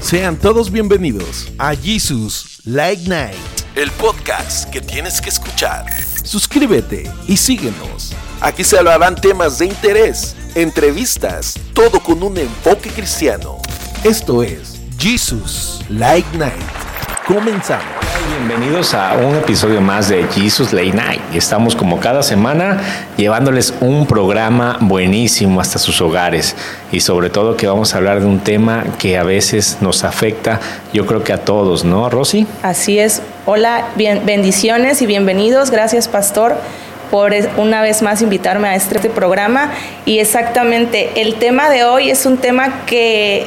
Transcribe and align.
Sean 0.00 0.36
todos 0.36 0.70
bienvenidos 0.70 1.48
a 1.58 1.74
Jesus 1.74 2.60
Light 2.64 3.00
Night, 3.08 3.36
el 3.74 3.90
podcast 3.92 4.70
que 4.70 4.80
tienes 4.80 5.20
que 5.20 5.28
escuchar. 5.28 5.84
Suscríbete 6.22 7.10
y 7.26 7.36
síguenos. 7.36 8.14
Aquí 8.40 8.64
se 8.64 8.78
hablarán 8.78 9.16
temas 9.16 9.58
de 9.58 9.66
interés, 9.66 10.34
entrevistas, 10.54 11.58
todo 11.74 12.00
con 12.00 12.22
un 12.22 12.38
enfoque 12.38 12.90
cristiano. 12.90 13.58
Esto 14.04 14.42
es 14.42 14.80
Jesus 14.98 15.80
Light 15.90 16.26
Night. 16.34 16.54
Comenzamos. 17.26 18.07
Bienvenidos 18.28 18.92
a 18.92 19.16
un 19.16 19.36
episodio 19.36 19.80
más 19.80 20.10
de 20.10 20.22
Jesus 20.24 20.74
Late 20.74 20.92
Night. 20.92 21.20
Estamos 21.34 21.74
como 21.74 21.98
cada 21.98 22.22
semana 22.22 22.78
llevándoles 23.16 23.72
un 23.80 24.06
programa 24.06 24.76
buenísimo 24.82 25.62
hasta 25.62 25.78
sus 25.78 26.02
hogares 26.02 26.54
y 26.92 27.00
sobre 27.00 27.30
todo 27.30 27.56
que 27.56 27.66
vamos 27.66 27.94
a 27.94 27.96
hablar 27.96 28.20
de 28.20 28.26
un 28.26 28.40
tema 28.40 28.84
que 28.98 29.16
a 29.16 29.22
veces 29.22 29.78
nos 29.80 30.04
afecta, 30.04 30.60
yo 30.92 31.06
creo 31.06 31.24
que 31.24 31.32
a 31.32 31.38
todos, 31.38 31.86
¿no, 31.86 32.10
Rosy? 32.10 32.46
Así 32.62 32.98
es. 32.98 33.22
Hola, 33.46 33.86
bien, 33.96 34.22
bendiciones 34.26 35.00
y 35.00 35.06
bienvenidos. 35.06 35.70
Gracias, 35.70 36.06
pastor 36.06 36.56
por 37.10 37.32
una 37.56 37.80
vez 37.80 38.02
más 38.02 38.20
invitarme 38.20 38.68
a 38.68 38.74
este 38.74 39.08
programa. 39.08 39.72
Y 40.04 40.18
exactamente, 40.18 41.22
el 41.22 41.36
tema 41.36 41.70
de 41.70 41.84
hoy 41.84 42.10
es 42.10 42.26
un 42.26 42.36
tema 42.36 42.84
que 42.84 43.46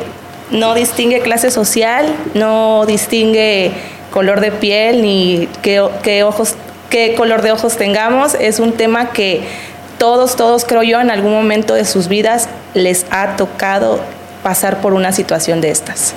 no 0.50 0.74
distingue 0.74 1.20
clase 1.20 1.52
social, 1.52 2.16
no 2.34 2.88
distingue 2.88 3.72
color 4.12 4.42
de 4.42 4.52
piel 4.52 5.02
ni 5.02 5.48
qué, 5.62 5.80
ojos, 6.24 6.56
qué 6.90 7.16
color 7.16 7.42
de 7.42 7.52
ojos 7.52 7.78
tengamos. 7.78 8.36
Es 8.36 8.60
un 8.60 8.74
tema 8.74 9.10
que 9.12 9.42
todos, 9.98 10.36
todos 10.36 10.66
creo 10.66 10.84
yo, 10.84 11.00
en 11.00 11.10
algún 11.10 11.34
momento 11.34 11.74
de 11.74 11.86
sus 11.86 12.08
vidas 12.08 12.50
les 12.74 13.06
ha 13.10 13.36
tocado 13.36 14.00
pasar 14.44 14.82
por 14.82 14.94
una 14.94 15.12
situación 15.12 15.62
de 15.62 15.72
estas. 15.72 16.14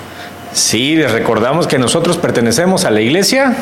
Sí, 0.53 0.95
les 0.95 1.11
recordamos 1.11 1.67
que 1.67 1.77
nosotros 1.79 2.17
pertenecemos 2.17 2.85
a 2.85 2.91
la 2.91 3.01
iglesia. 3.01 3.55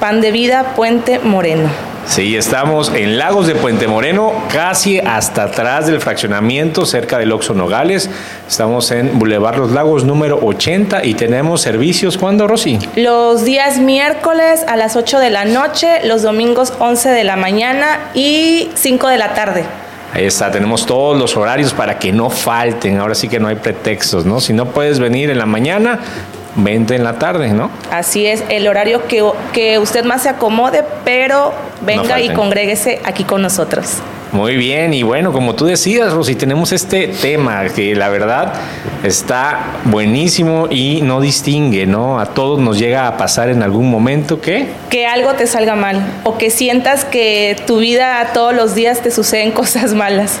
Pan 0.00 0.20
de 0.20 0.32
Vida, 0.32 0.74
Puente 0.76 1.18
Moreno. 1.18 1.68
Sí, 2.10 2.36
estamos 2.36 2.92
en 2.92 3.18
Lagos 3.18 3.46
de 3.46 3.54
Puente 3.54 3.86
Moreno, 3.86 4.32
casi 4.52 4.98
hasta 4.98 5.44
atrás 5.44 5.86
del 5.86 6.00
fraccionamiento, 6.00 6.84
cerca 6.84 7.18
del 7.18 7.30
Oxo 7.30 7.54
Nogales. 7.54 8.10
Estamos 8.48 8.90
en 8.90 9.16
Boulevard 9.16 9.58
Los 9.58 9.70
Lagos 9.70 10.02
número 10.02 10.40
80 10.42 11.04
y 11.04 11.14
tenemos 11.14 11.60
servicios, 11.60 12.18
¿cuándo, 12.18 12.48
Rosy? 12.48 12.80
Los 12.96 13.44
días 13.44 13.78
miércoles 13.78 14.64
a 14.66 14.74
las 14.74 14.96
8 14.96 15.20
de 15.20 15.30
la 15.30 15.44
noche, 15.44 16.04
los 16.04 16.22
domingos 16.22 16.72
11 16.80 17.10
de 17.10 17.22
la 17.22 17.36
mañana 17.36 18.10
y 18.12 18.72
5 18.74 19.06
de 19.06 19.16
la 19.16 19.34
tarde. 19.34 19.64
Ahí 20.12 20.24
está, 20.24 20.50
tenemos 20.50 20.86
todos 20.86 21.16
los 21.16 21.36
horarios 21.36 21.72
para 21.72 22.00
que 22.00 22.10
no 22.10 22.28
falten, 22.28 22.98
ahora 22.98 23.14
sí 23.14 23.28
que 23.28 23.38
no 23.38 23.46
hay 23.46 23.54
pretextos, 23.54 24.26
¿no? 24.26 24.40
Si 24.40 24.52
no 24.52 24.66
puedes 24.66 24.98
venir 24.98 25.30
en 25.30 25.38
la 25.38 25.46
mañana, 25.46 26.00
vente 26.56 26.94
en 26.94 27.04
la 27.04 27.18
tarde, 27.18 27.50
¿no? 27.50 27.70
Así 27.90 28.26
es, 28.26 28.44
el 28.48 28.66
horario 28.68 29.06
que, 29.06 29.24
que 29.52 29.78
usted 29.78 30.04
más 30.04 30.22
se 30.22 30.28
acomode, 30.28 30.84
pero 31.04 31.52
venga 31.82 32.20
y 32.20 32.30
congréguese 32.30 33.00
aquí 33.04 33.24
con 33.24 33.42
nosotros. 33.42 33.98
Muy 34.32 34.56
bien, 34.56 34.94
y 34.94 35.02
bueno, 35.02 35.32
como 35.32 35.56
tú 35.56 35.64
decías, 35.64 36.12
Rosy, 36.12 36.36
tenemos 36.36 36.70
este 36.70 37.08
tema 37.08 37.64
que 37.64 37.96
la 37.96 38.08
verdad 38.10 38.52
está 39.02 39.80
buenísimo 39.86 40.68
y 40.70 41.00
no 41.02 41.20
distingue, 41.20 41.84
¿no? 41.84 42.20
A 42.20 42.26
todos 42.26 42.60
nos 42.60 42.78
llega 42.78 43.08
a 43.08 43.16
pasar 43.16 43.48
en 43.48 43.64
algún 43.64 43.90
momento 43.90 44.40
que... 44.40 44.68
Que 44.88 45.06
algo 45.08 45.32
te 45.34 45.48
salga 45.48 45.74
mal 45.74 46.00
o 46.22 46.38
que 46.38 46.50
sientas 46.50 47.04
que 47.04 47.56
tu 47.66 47.78
vida 47.78 48.30
todos 48.32 48.54
los 48.54 48.76
días 48.76 49.00
te 49.02 49.10
suceden 49.10 49.50
cosas 49.60 49.94
malas 49.94 50.38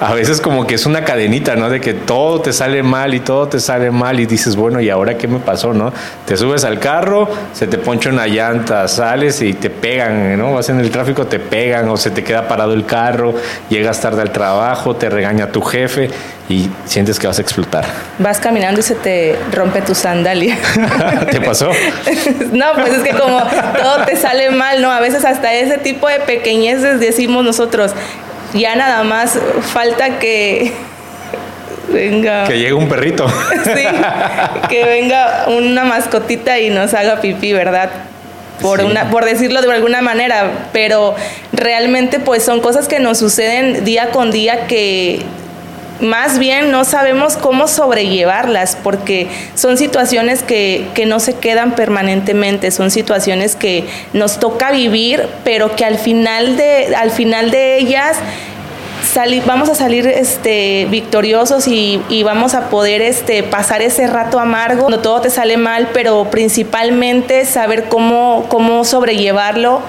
a 0.00 0.12
veces 0.14 0.40
como 0.40 0.66
que 0.66 0.74
es 0.74 0.86
una 0.86 1.04
cadenita, 1.04 1.56
¿no? 1.56 1.70
De 1.70 1.80
que 1.80 1.94
todo 1.94 2.40
te 2.40 2.52
sale 2.52 2.82
mal 2.82 3.14
y 3.14 3.20
todo 3.20 3.48
te 3.48 3.60
sale 3.60 3.90
mal 3.90 4.18
y 4.20 4.26
dices, 4.26 4.56
bueno, 4.56 4.80
¿y 4.80 4.90
ahora 4.90 5.16
qué 5.16 5.28
me 5.28 5.38
pasó, 5.38 5.72
no? 5.72 5.92
Te 6.26 6.36
subes 6.36 6.64
al 6.64 6.78
carro, 6.78 7.28
se 7.52 7.66
te 7.66 7.78
poncha 7.78 8.10
una 8.10 8.26
llanta, 8.26 8.88
sales 8.88 9.40
y 9.42 9.54
te 9.54 9.70
pegan, 9.70 10.36
¿no? 10.38 10.52
Vas 10.52 10.68
en 10.68 10.80
el 10.80 10.90
tráfico, 10.90 11.26
te 11.26 11.38
pegan 11.38 11.88
o 11.88 11.96
se 11.96 12.10
te 12.10 12.24
queda 12.24 12.48
parado 12.48 12.72
el 12.74 12.86
carro, 12.86 13.34
llegas 13.68 14.00
tarde 14.00 14.22
al 14.22 14.32
trabajo, 14.32 14.96
te 14.96 15.08
regaña 15.08 15.48
tu 15.48 15.62
jefe 15.62 16.10
y 16.48 16.68
sientes 16.84 17.18
que 17.18 17.26
vas 17.26 17.38
a 17.38 17.42
explotar. 17.42 17.84
Vas 18.18 18.38
caminando 18.38 18.80
y 18.80 18.82
se 18.82 18.94
te 18.94 19.36
rompe 19.52 19.80
tu 19.80 19.94
sandalia. 19.94 20.58
¿Te 21.30 21.40
pasó? 21.40 21.70
no, 22.52 22.66
pues 22.74 22.94
es 22.94 23.02
que 23.02 23.10
como 23.10 23.38
todo 23.38 24.04
te 24.04 24.16
sale 24.16 24.50
mal, 24.50 24.82
¿no? 24.82 24.90
A 24.90 25.00
veces 25.00 25.24
hasta 25.24 25.54
ese 25.54 25.78
tipo 25.78 26.08
de 26.08 26.20
pequeñeces 26.20 27.00
decimos 27.00 27.44
nosotros, 27.44 27.92
ya 28.54 28.76
nada 28.76 29.04
más 29.04 29.38
falta 29.60 30.18
que 30.18 30.72
venga. 31.92 32.44
Que 32.44 32.58
llegue 32.58 32.72
un 32.72 32.88
perrito. 32.88 33.28
sí, 33.64 33.86
que 34.68 34.84
venga 34.84 35.46
una 35.48 35.84
mascotita 35.84 36.58
y 36.58 36.70
nos 36.70 36.94
haga 36.94 37.20
pipí, 37.20 37.52
¿verdad? 37.52 37.90
Por, 38.60 38.80
una, 38.80 39.10
por 39.10 39.24
decirlo 39.24 39.60
de 39.60 39.72
alguna 39.72 40.00
manera, 40.00 40.68
pero 40.72 41.14
realmente 41.52 42.20
pues 42.20 42.44
son 42.44 42.60
cosas 42.60 42.86
que 42.86 43.00
nos 43.00 43.18
suceden 43.18 43.84
día 43.84 44.10
con 44.10 44.30
día 44.30 44.66
que 44.66 45.22
más 46.00 46.38
bien 46.38 46.70
no 46.70 46.84
sabemos 46.84 47.36
cómo 47.36 47.68
sobrellevarlas 47.68 48.76
porque 48.82 49.28
son 49.54 49.76
situaciones 49.76 50.42
que, 50.42 50.86
que, 50.94 51.06
no 51.06 51.20
se 51.20 51.34
quedan 51.34 51.74
permanentemente, 51.74 52.70
son 52.70 52.90
situaciones 52.90 53.56
que 53.56 53.84
nos 54.12 54.38
toca 54.40 54.70
vivir, 54.72 55.28
pero 55.44 55.76
que 55.76 55.84
al 55.84 55.98
final 55.98 56.56
de, 56.56 56.94
al 56.96 57.10
final 57.10 57.50
de 57.50 57.78
ellas 57.78 58.18
vamos 59.46 59.68
a 59.68 59.74
salir 59.74 60.06
este, 60.06 60.86
victoriosos 60.90 61.68
y, 61.68 62.00
y, 62.08 62.22
vamos 62.22 62.54
a 62.54 62.68
poder 62.68 63.00
este, 63.00 63.42
pasar 63.42 63.82
ese 63.82 64.06
rato 64.06 64.40
amargo. 64.40 64.82
Cuando 64.82 65.00
todo 65.00 65.20
te 65.20 65.30
sale 65.30 65.56
mal, 65.56 65.90
pero 65.92 66.28
principalmente 66.30 67.44
saber 67.44 67.84
cómo, 67.84 68.46
cómo 68.48 68.84
sobrellevarlo 68.84 69.82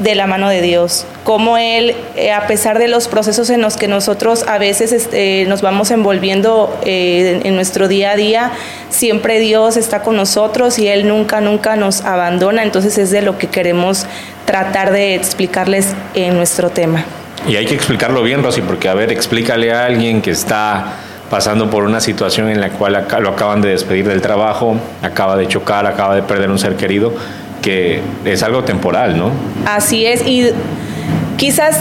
de 0.00 0.14
la 0.14 0.26
mano 0.26 0.48
de 0.48 0.62
Dios, 0.62 1.06
cómo 1.24 1.58
Él, 1.58 1.94
eh, 2.16 2.32
a 2.32 2.46
pesar 2.46 2.78
de 2.78 2.88
los 2.88 3.06
procesos 3.06 3.50
en 3.50 3.60
los 3.60 3.76
que 3.76 3.86
nosotros 3.86 4.44
a 4.48 4.58
veces 4.58 4.92
este, 4.92 5.44
nos 5.46 5.60
vamos 5.60 5.90
envolviendo 5.90 6.76
eh, 6.84 7.40
en 7.44 7.54
nuestro 7.54 7.86
día 7.86 8.12
a 8.12 8.16
día, 8.16 8.50
siempre 8.88 9.38
Dios 9.38 9.76
está 9.76 10.02
con 10.02 10.16
nosotros 10.16 10.78
y 10.78 10.88
Él 10.88 11.06
nunca, 11.06 11.42
nunca 11.42 11.76
nos 11.76 12.00
abandona, 12.00 12.62
entonces 12.62 12.96
es 12.96 13.10
de 13.10 13.20
lo 13.20 13.36
que 13.36 13.48
queremos 13.48 14.06
tratar 14.46 14.90
de 14.90 15.14
explicarles 15.14 15.88
en 16.14 16.34
nuestro 16.34 16.70
tema. 16.70 17.04
Y 17.46 17.56
hay 17.56 17.66
que 17.66 17.74
explicarlo 17.74 18.22
bien, 18.22 18.42
Rosy, 18.42 18.62
porque 18.62 18.88
a 18.88 18.94
ver, 18.94 19.12
explícale 19.12 19.72
a 19.72 19.84
alguien 19.84 20.22
que 20.22 20.30
está 20.30 20.94
pasando 21.28 21.70
por 21.70 21.84
una 21.84 22.00
situación 22.00 22.48
en 22.48 22.60
la 22.60 22.70
cual 22.70 23.06
lo 23.20 23.28
acaban 23.28 23.60
de 23.60 23.68
despedir 23.68 24.08
del 24.08 24.20
trabajo, 24.20 24.76
acaba 25.02 25.36
de 25.36 25.46
chocar, 25.46 25.86
acaba 25.86 26.14
de 26.14 26.22
perder 26.22 26.50
un 26.50 26.58
ser 26.58 26.76
querido 26.76 27.14
que 27.62 28.00
es 28.24 28.42
algo 28.42 28.64
temporal, 28.64 29.16
¿no? 29.18 29.30
Así 29.66 30.06
es, 30.06 30.26
y 30.26 30.50
quizás 31.36 31.80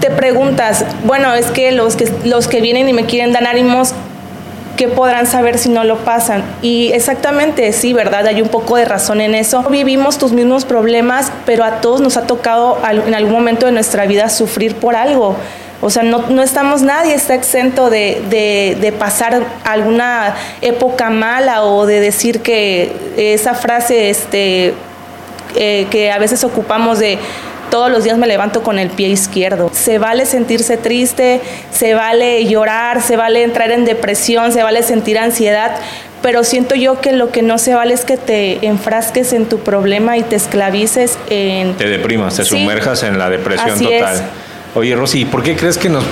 te 0.00 0.10
preguntas, 0.10 0.84
bueno, 1.04 1.34
es 1.34 1.46
que 1.46 1.72
los 1.72 1.96
que, 1.96 2.10
los 2.24 2.48
que 2.48 2.60
vienen 2.60 2.88
y 2.88 2.92
me 2.92 3.06
quieren 3.06 3.32
dar 3.32 3.46
ánimos, 3.46 3.92
¿qué 4.76 4.88
podrán 4.88 5.26
saber 5.26 5.58
si 5.58 5.68
no 5.68 5.84
lo 5.84 5.98
pasan? 5.98 6.42
Y 6.62 6.92
exactamente, 6.92 7.72
sí, 7.72 7.92
¿verdad? 7.92 8.26
Hay 8.26 8.42
un 8.42 8.48
poco 8.48 8.76
de 8.76 8.84
razón 8.84 9.20
en 9.20 9.34
eso. 9.34 9.62
Vivimos 9.70 10.18
tus 10.18 10.32
mismos 10.32 10.64
problemas, 10.64 11.32
pero 11.44 11.64
a 11.64 11.80
todos 11.80 12.00
nos 12.00 12.16
ha 12.16 12.26
tocado 12.26 12.78
en 12.88 13.14
algún 13.14 13.32
momento 13.32 13.66
de 13.66 13.72
nuestra 13.72 14.06
vida 14.06 14.28
sufrir 14.28 14.76
por 14.76 14.94
algo. 14.94 15.36
O 15.82 15.90
sea, 15.90 16.02
no, 16.02 16.24
no 16.30 16.42
estamos, 16.42 16.82
nadie 16.82 17.14
está 17.14 17.34
exento 17.34 17.90
de, 17.90 18.22
de, 18.30 18.78
de, 18.80 18.92
pasar 18.92 19.42
alguna 19.62 20.34
época 20.62 21.10
mala 21.10 21.64
o 21.64 21.84
de 21.84 22.00
decir 22.00 22.40
que 22.40 22.92
esa 23.16 23.54
frase, 23.54 24.08
este, 24.08 24.72
eh, 25.56 25.86
que 25.90 26.12
a 26.12 26.18
veces 26.18 26.44
ocupamos 26.44 26.98
de 26.98 27.18
todos 27.70 27.90
los 27.90 28.04
días 28.04 28.16
me 28.16 28.26
levanto 28.26 28.62
con 28.62 28.78
el 28.78 28.90
pie 28.90 29.08
izquierdo. 29.08 29.70
Se 29.72 29.98
vale 29.98 30.26
sentirse 30.26 30.76
triste, 30.76 31.40
se 31.72 31.94
vale 31.94 32.44
llorar, 32.46 33.02
se 33.02 33.16
vale 33.16 33.42
entrar 33.42 33.70
en 33.70 33.84
depresión, 33.84 34.52
se 34.52 34.62
vale 34.62 34.82
sentir 34.82 35.18
ansiedad, 35.18 35.76
pero 36.22 36.44
siento 36.44 36.74
yo 36.74 37.00
que 37.00 37.12
lo 37.12 37.30
que 37.30 37.42
no 37.42 37.58
se 37.58 37.74
vale 37.74 37.94
es 37.94 38.04
que 38.04 38.16
te 38.16 38.66
enfrasques 38.66 39.32
en 39.32 39.46
tu 39.46 39.60
problema 39.60 40.16
y 40.16 40.22
te 40.22 40.36
esclavices 40.36 41.18
en... 41.28 41.74
Te 41.74 41.88
deprimas, 41.88 42.36
te 42.36 42.44
sumerjas 42.44 43.02
en 43.02 43.18
la 43.18 43.30
depresión 43.30 43.78
total. 43.78 44.22
Oye, 44.74 44.94
Rosy, 44.94 45.24
¿por 45.24 45.42
qué 45.42 45.56
crees 45.56 45.78
que 45.78 45.88
nos, 45.88 46.04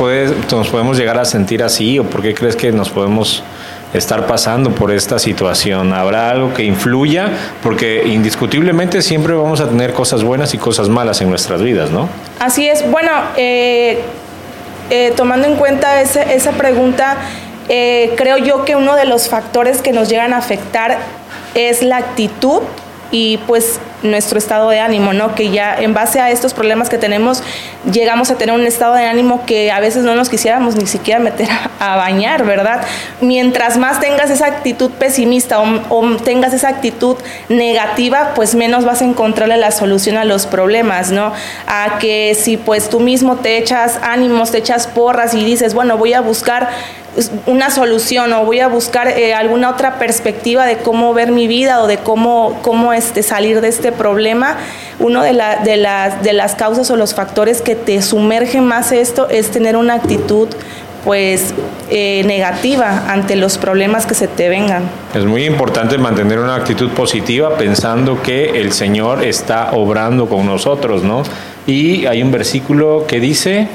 nos 0.50 0.68
podemos 0.68 0.96
llegar 0.96 1.18
a 1.18 1.24
sentir 1.24 1.62
así 1.62 1.98
o 1.98 2.04
por 2.04 2.22
qué 2.22 2.32
crees 2.32 2.56
que 2.56 2.72
nos 2.72 2.88
podemos 2.88 3.42
estar 3.94 4.26
pasando 4.26 4.72
por 4.72 4.92
esta 4.92 5.18
situación? 5.18 5.94
¿Habrá 5.94 6.30
algo 6.30 6.52
que 6.52 6.64
influya? 6.64 7.30
Porque 7.62 8.02
indiscutiblemente 8.06 9.00
siempre 9.00 9.32
vamos 9.32 9.60
a 9.60 9.68
tener 9.68 9.94
cosas 9.94 10.22
buenas 10.22 10.52
y 10.52 10.58
cosas 10.58 10.88
malas 10.88 11.20
en 11.22 11.30
nuestras 11.30 11.62
vidas, 11.62 11.90
¿no? 11.90 12.08
Así 12.40 12.68
es. 12.68 12.88
Bueno, 12.90 13.10
eh, 13.36 14.00
eh, 14.90 15.12
tomando 15.16 15.48
en 15.48 15.56
cuenta 15.56 16.02
esa 16.02 16.52
pregunta, 16.52 17.16
eh, 17.68 18.12
creo 18.16 18.36
yo 18.36 18.64
que 18.64 18.76
uno 18.76 18.94
de 18.96 19.06
los 19.06 19.28
factores 19.28 19.80
que 19.80 19.92
nos 19.92 20.08
llegan 20.08 20.34
a 20.34 20.38
afectar 20.38 20.98
es 21.54 21.82
la 21.82 21.96
actitud 21.96 22.60
y 23.10 23.38
pues 23.46 23.78
nuestro 24.04 24.38
estado 24.38 24.70
de 24.70 24.78
ánimo, 24.78 25.12
¿no? 25.12 25.34
Que 25.34 25.50
ya 25.50 25.74
en 25.74 25.94
base 25.94 26.20
a 26.20 26.30
estos 26.30 26.54
problemas 26.54 26.88
que 26.88 26.98
tenemos, 26.98 27.42
llegamos 27.90 28.30
a 28.30 28.36
tener 28.36 28.54
un 28.54 28.66
estado 28.66 28.94
de 28.94 29.04
ánimo 29.04 29.44
que 29.46 29.72
a 29.72 29.80
veces 29.80 30.04
no 30.04 30.14
nos 30.14 30.28
quisiéramos 30.28 30.76
ni 30.76 30.86
siquiera 30.86 31.18
meter 31.18 31.48
a, 31.80 31.96
bañar, 31.96 32.44
¿verdad? 32.44 32.82
Mientras 33.20 33.76
más 33.76 34.00
tengas 34.00 34.30
esa 34.30 34.46
actitud 34.46 34.90
pesimista 34.92 35.60
o, 35.60 36.16
tengas 36.16 36.52
esa 36.52 36.68
actitud 36.68 37.16
negativa, 37.48 38.32
pues 38.34 38.54
menos 38.54 38.84
vas 38.84 39.02
a 39.02 39.04
encontrarle 39.04 39.56
la 39.56 39.70
solución 39.70 40.16
a 40.16 40.24
los 40.24 40.46
problemas, 40.46 41.10
¿no? 41.10 41.32
A 41.66 41.98
que 41.98 42.36
si 42.38 42.56
pues 42.56 42.88
tú 42.88 43.00
mismo 43.00 43.36
te 43.36 43.58
echas 43.58 43.98
ánimos, 44.02 44.50
te 44.50 44.58
echas 44.58 44.86
porras 44.86 45.34
y 45.34 45.44
dices, 45.44 45.74
bueno, 45.74 45.96
voy 45.96 46.12
a 46.12 46.20
buscar 46.20 46.68
una 47.46 47.70
solución 47.70 48.32
o 48.32 48.44
voy 48.44 48.60
a 48.60 48.68
buscar 48.68 49.08
eh, 49.08 49.34
alguna 49.34 49.70
otra 49.70 49.98
perspectiva 49.98 50.66
de 50.66 50.78
cómo 50.78 51.14
ver 51.14 51.30
mi 51.30 51.46
vida 51.46 51.82
o 51.82 51.86
de 51.86 51.98
cómo, 51.98 52.58
cómo 52.62 52.92
este, 52.92 53.22
salir 53.22 53.60
de 53.60 53.68
este 53.68 53.92
problema, 53.94 54.56
uno 54.98 55.22
de, 55.22 55.32
la, 55.32 55.56
de, 55.56 55.76
las, 55.76 56.22
de 56.22 56.32
las 56.32 56.54
causas 56.54 56.90
o 56.90 56.96
los 56.96 57.14
factores 57.14 57.62
que 57.62 57.74
te 57.74 58.00
sumerge 58.02 58.60
más 58.60 58.92
esto 58.92 59.28
es 59.28 59.50
tener 59.50 59.76
una 59.76 59.94
actitud 59.94 60.48
pues 61.04 61.54
eh, 61.90 62.22
negativa 62.24 63.04
ante 63.08 63.36
los 63.36 63.58
problemas 63.58 64.06
que 64.06 64.14
se 64.14 64.26
te 64.26 64.48
vengan. 64.48 64.84
Es 65.14 65.24
muy 65.24 65.44
importante 65.44 65.98
mantener 65.98 66.38
una 66.38 66.56
actitud 66.56 66.90
positiva 66.90 67.56
pensando 67.58 68.22
que 68.22 68.60
el 68.60 68.72
Señor 68.72 69.22
está 69.22 69.72
obrando 69.72 70.28
con 70.28 70.46
nosotros, 70.46 71.02
¿no? 71.02 71.22
Y 71.66 72.06
hay 72.06 72.22
un 72.22 72.32
versículo 72.32 73.04
que 73.06 73.20
dice, 73.20 73.68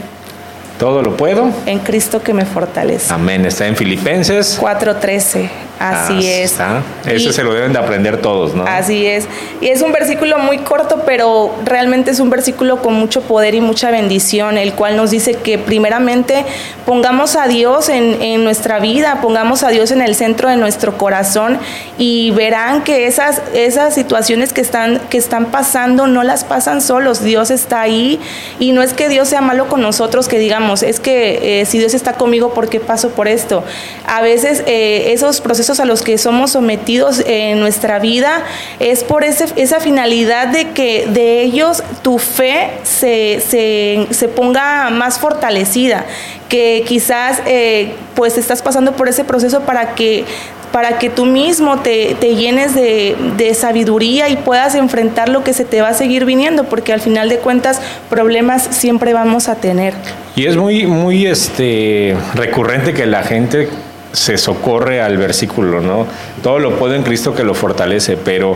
todo 0.79 1.03
lo 1.03 1.17
puedo. 1.17 1.51
En 1.65 1.79
Cristo 1.79 2.23
que 2.23 2.33
me 2.33 2.45
fortalece. 2.45 3.13
Amén. 3.13 3.45
Está 3.45 3.67
en 3.67 3.75
Filipenses. 3.75 4.59
4.13. 4.59 5.49
Así 5.79 6.27
ah, 6.27 6.41
es. 6.41 6.59
Ese 7.05 7.33
se 7.33 7.43
lo 7.43 7.53
deben 7.53 7.71
de 7.71 7.79
aprender 7.79 8.21
todos, 8.21 8.53
¿no? 8.53 8.65
Así 8.67 9.05
es. 9.05 9.27
Y 9.61 9.67
es 9.67 9.81
un 9.81 9.93
versículo 9.93 10.37
muy 10.37 10.57
corto, 10.59 11.03
pero 11.05 11.55
realmente 11.63 12.11
es 12.11 12.19
un 12.19 12.29
versículo 12.29 12.81
con 12.81 12.93
mucho 12.95 13.21
poder 13.21 13.55
y 13.55 13.61
mucha 13.61 13.89
bendición, 13.89 14.57
el 14.57 14.73
cual 14.73 14.97
nos 14.97 15.11
dice 15.11 15.35
que 15.35 15.57
primeramente 15.57 16.45
pongamos 16.85 17.37
a 17.37 17.47
Dios 17.47 17.87
en, 17.87 18.21
en 18.21 18.43
nuestra 18.43 18.79
vida, 18.79 19.19
pongamos 19.21 19.63
a 19.63 19.69
Dios 19.69 19.91
en 19.91 20.01
el 20.01 20.15
centro 20.15 20.49
de 20.49 20.57
nuestro 20.57 20.97
corazón 20.97 21.59
y 21.97 22.31
verán 22.31 22.83
que 22.83 23.07
esas, 23.07 23.41
esas 23.53 23.93
situaciones 23.93 24.53
que 24.53 24.61
están, 24.61 24.99
que 25.09 25.17
están 25.17 25.45
pasando 25.45 26.07
no 26.07 26.23
las 26.23 26.43
pasan 26.43 26.81
solos, 26.81 27.23
Dios 27.23 27.51
está 27.51 27.81
ahí 27.81 28.19
y 28.59 28.71
no 28.71 28.81
es 28.81 28.93
que 28.93 29.09
Dios 29.09 29.27
sea 29.27 29.41
malo 29.41 29.67
con 29.67 29.81
nosotros, 29.81 30.27
que 30.27 30.39
digamos, 30.39 30.83
es 30.83 30.99
que 30.99 31.61
eh, 31.61 31.65
si 31.65 31.77
Dios 31.77 31.93
está 31.93 32.13
conmigo, 32.13 32.53
¿por 32.53 32.69
qué 32.69 32.79
paso 32.79 33.09
por 33.09 33.27
esto? 33.27 33.63
A 34.05 34.21
veces 34.21 34.63
eh, 34.65 35.13
esos 35.13 35.41
procesos 35.41 35.68
a 35.77 35.85
los 35.85 36.01
que 36.01 36.17
somos 36.17 36.51
sometidos 36.51 37.21
en 37.25 37.59
nuestra 37.59 37.99
vida 37.99 38.43
es 38.79 39.03
por 39.03 39.23
ese, 39.23 39.45
esa 39.55 39.79
finalidad 39.79 40.47
de 40.47 40.69
que 40.69 41.05
de 41.07 41.43
ellos 41.43 41.83
tu 42.01 42.17
fe 42.17 42.71
se, 42.83 43.39
se, 43.41 44.27
ponga 44.29 44.89
más 44.89 45.19
fortalecida, 45.19 46.05
que 46.47 46.83
quizás 46.87 47.41
eh, 47.45 47.93
pues 48.15 48.37
estás 48.37 48.61
pasando 48.63 48.93
por 48.93 49.07
ese 49.07 49.23
proceso 49.23 49.61
para 49.61 49.93
que 49.93 50.25
para 50.71 50.99
que 50.99 51.09
tú 51.09 51.25
mismo 51.25 51.79
te, 51.79 52.13
llenes 52.13 52.75
de, 52.75 53.15
de, 53.37 53.53
sabiduría 53.53 54.29
y 54.29 54.35
puedas 54.35 54.75
enfrentar 54.75 55.27
lo 55.29 55.43
que 55.43 55.51
se 55.53 55.65
te 55.65 55.81
va 55.81 55.89
a 55.89 55.93
seguir 55.93 56.25
viniendo, 56.25 56.65
porque 56.65 56.93
al 56.93 57.01
final 57.01 57.27
de 57.27 57.37
cuentas 57.39 57.81
problemas 58.09 58.67
siempre 58.69 59.13
vamos 59.13 59.49
a 59.49 59.55
tener. 59.55 59.95
Y 60.35 60.45
es 60.45 60.57
muy, 60.57 60.85
muy 60.85 61.25
este, 61.25 62.15
recurrente 62.35 62.93
que 62.93 63.05
la 63.05 63.23
gente 63.23 63.67
se 64.11 64.37
socorre 64.37 65.01
al 65.01 65.17
versículo, 65.17 65.81
¿no? 65.81 66.07
Todo 66.41 66.59
lo 66.59 66.77
puedo 66.77 66.95
en 66.95 67.03
Cristo 67.03 67.35
que 67.35 67.43
lo 67.43 67.53
fortalece, 67.53 68.17
pero 68.17 68.55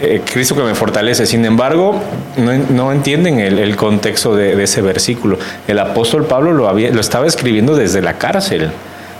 eh, 0.00 0.22
Cristo 0.30 0.54
que 0.54 0.62
me 0.62 0.74
fortalece. 0.74 1.26
Sin 1.26 1.44
embargo, 1.44 2.00
no, 2.36 2.92
entienden 2.92 3.40
el, 3.40 3.76
contexto 3.76 4.34
de, 4.34 4.62
ese 4.62 4.82
versículo. 4.82 5.38
El 5.66 5.78
apóstol 5.78 6.26
Pablo 6.26 6.52
lo, 6.52 6.78
estaba 6.78 7.26
escribiendo 7.26 7.76
desde 7.76 8.02
la 8.02 8.14
cárcel. 8.14 8.70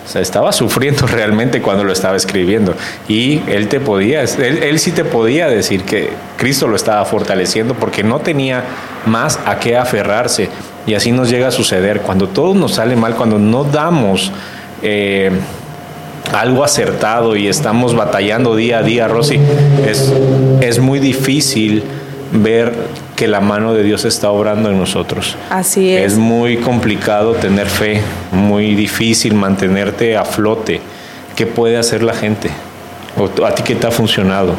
O 0.04 0.08
sea, 0.08 0.20
estaba 0.20 0.52
sufriendo 0.52 1.06
realmente 1.06 1.62
cuando 1.62 1.84
lo 1.84 1.92
estaba 1.92 2.16
escribiendo. 2.16 2.74
Y 3.08 3.40
él 3.46 3.68
te 3.68 3.80
podía, 3.80 4.22
él 4.22 4.78
sí 4.78 4.92
te 4.92 5.04
podía 5.04 5.48
decir 5.48 5.84
que 5.84 6.10
Cristo 6.36 6.68
lo 6.68 6.76
estaba 6.76 7.04
fortaleciendo 7.04 7.74
porque 7.74 8.02
no 8.02 8.20
tenía 8.20 8.64
más 9.06 9.38
a 9.46 9.58
qué 9.58 9.76
aferrarse. 9.76 10.50
Y 10.86 10.94
así 10.94 11.12
nos 11.12 11.30
llega 11.30 11.48
a 11.48 11.52
suceder. 11.52 12.02
Cuando 12.02 12.28
todo 12.28 12.54
nos 12.54 12.74
sale 12.74 12.96
mal, 12.96 13.14
cuando 13.14 13.38
no 13.38 13.64
damos 13.64 14.32
eh, 14.84 15.30
algo 16.32 16.62
acertado 16.62 17.36
y 17.36 17.48
estamos 17.48 17.94
batallando 17.94 18.54
día 18.54 18.78
a 18.78 18.82
día, 18.82 19.08
Rosy, 19.08 19.40
es, 19.86 20.12
es 20.60 20.78
muy 20.78 20.98
difícil 20.98 21.82
ver 22.32 22.74
que 23.16 23.28
la 23.28 23.40
mano 23.40 23.74
de 23.74 23.82
Dios 23.82 24.04
está 24.04 24.30
obrando 24.30 24.70
en 24.70 24.78
nosotros. 24.78 25.36
Así 25.50 25.94
es. 25.94 26.12
Es 26.12 26.18
muy 26.18 26.58
complicado 26.58 27.32
tener 27.34 27.66
fe, 27.66 28.00
muy 28.32 28.74
difícil 28.74 29.34
mantenerte 29.34 30.16
a 30.16 30.24
flote. 30.24 30.80
¿Qué 31.36 31.46
puede 31.46 31.76
hacer 31.76 32.02
la 32.02 32.14
gente? 32.14 32.50
¿O 33.16 33.44
a 33.44 33.54
ti 33.54 33.62
qué 33.62 33.74
te 33.74 33.86
ha 33.86 33.90
funcionado? 33.90 34.54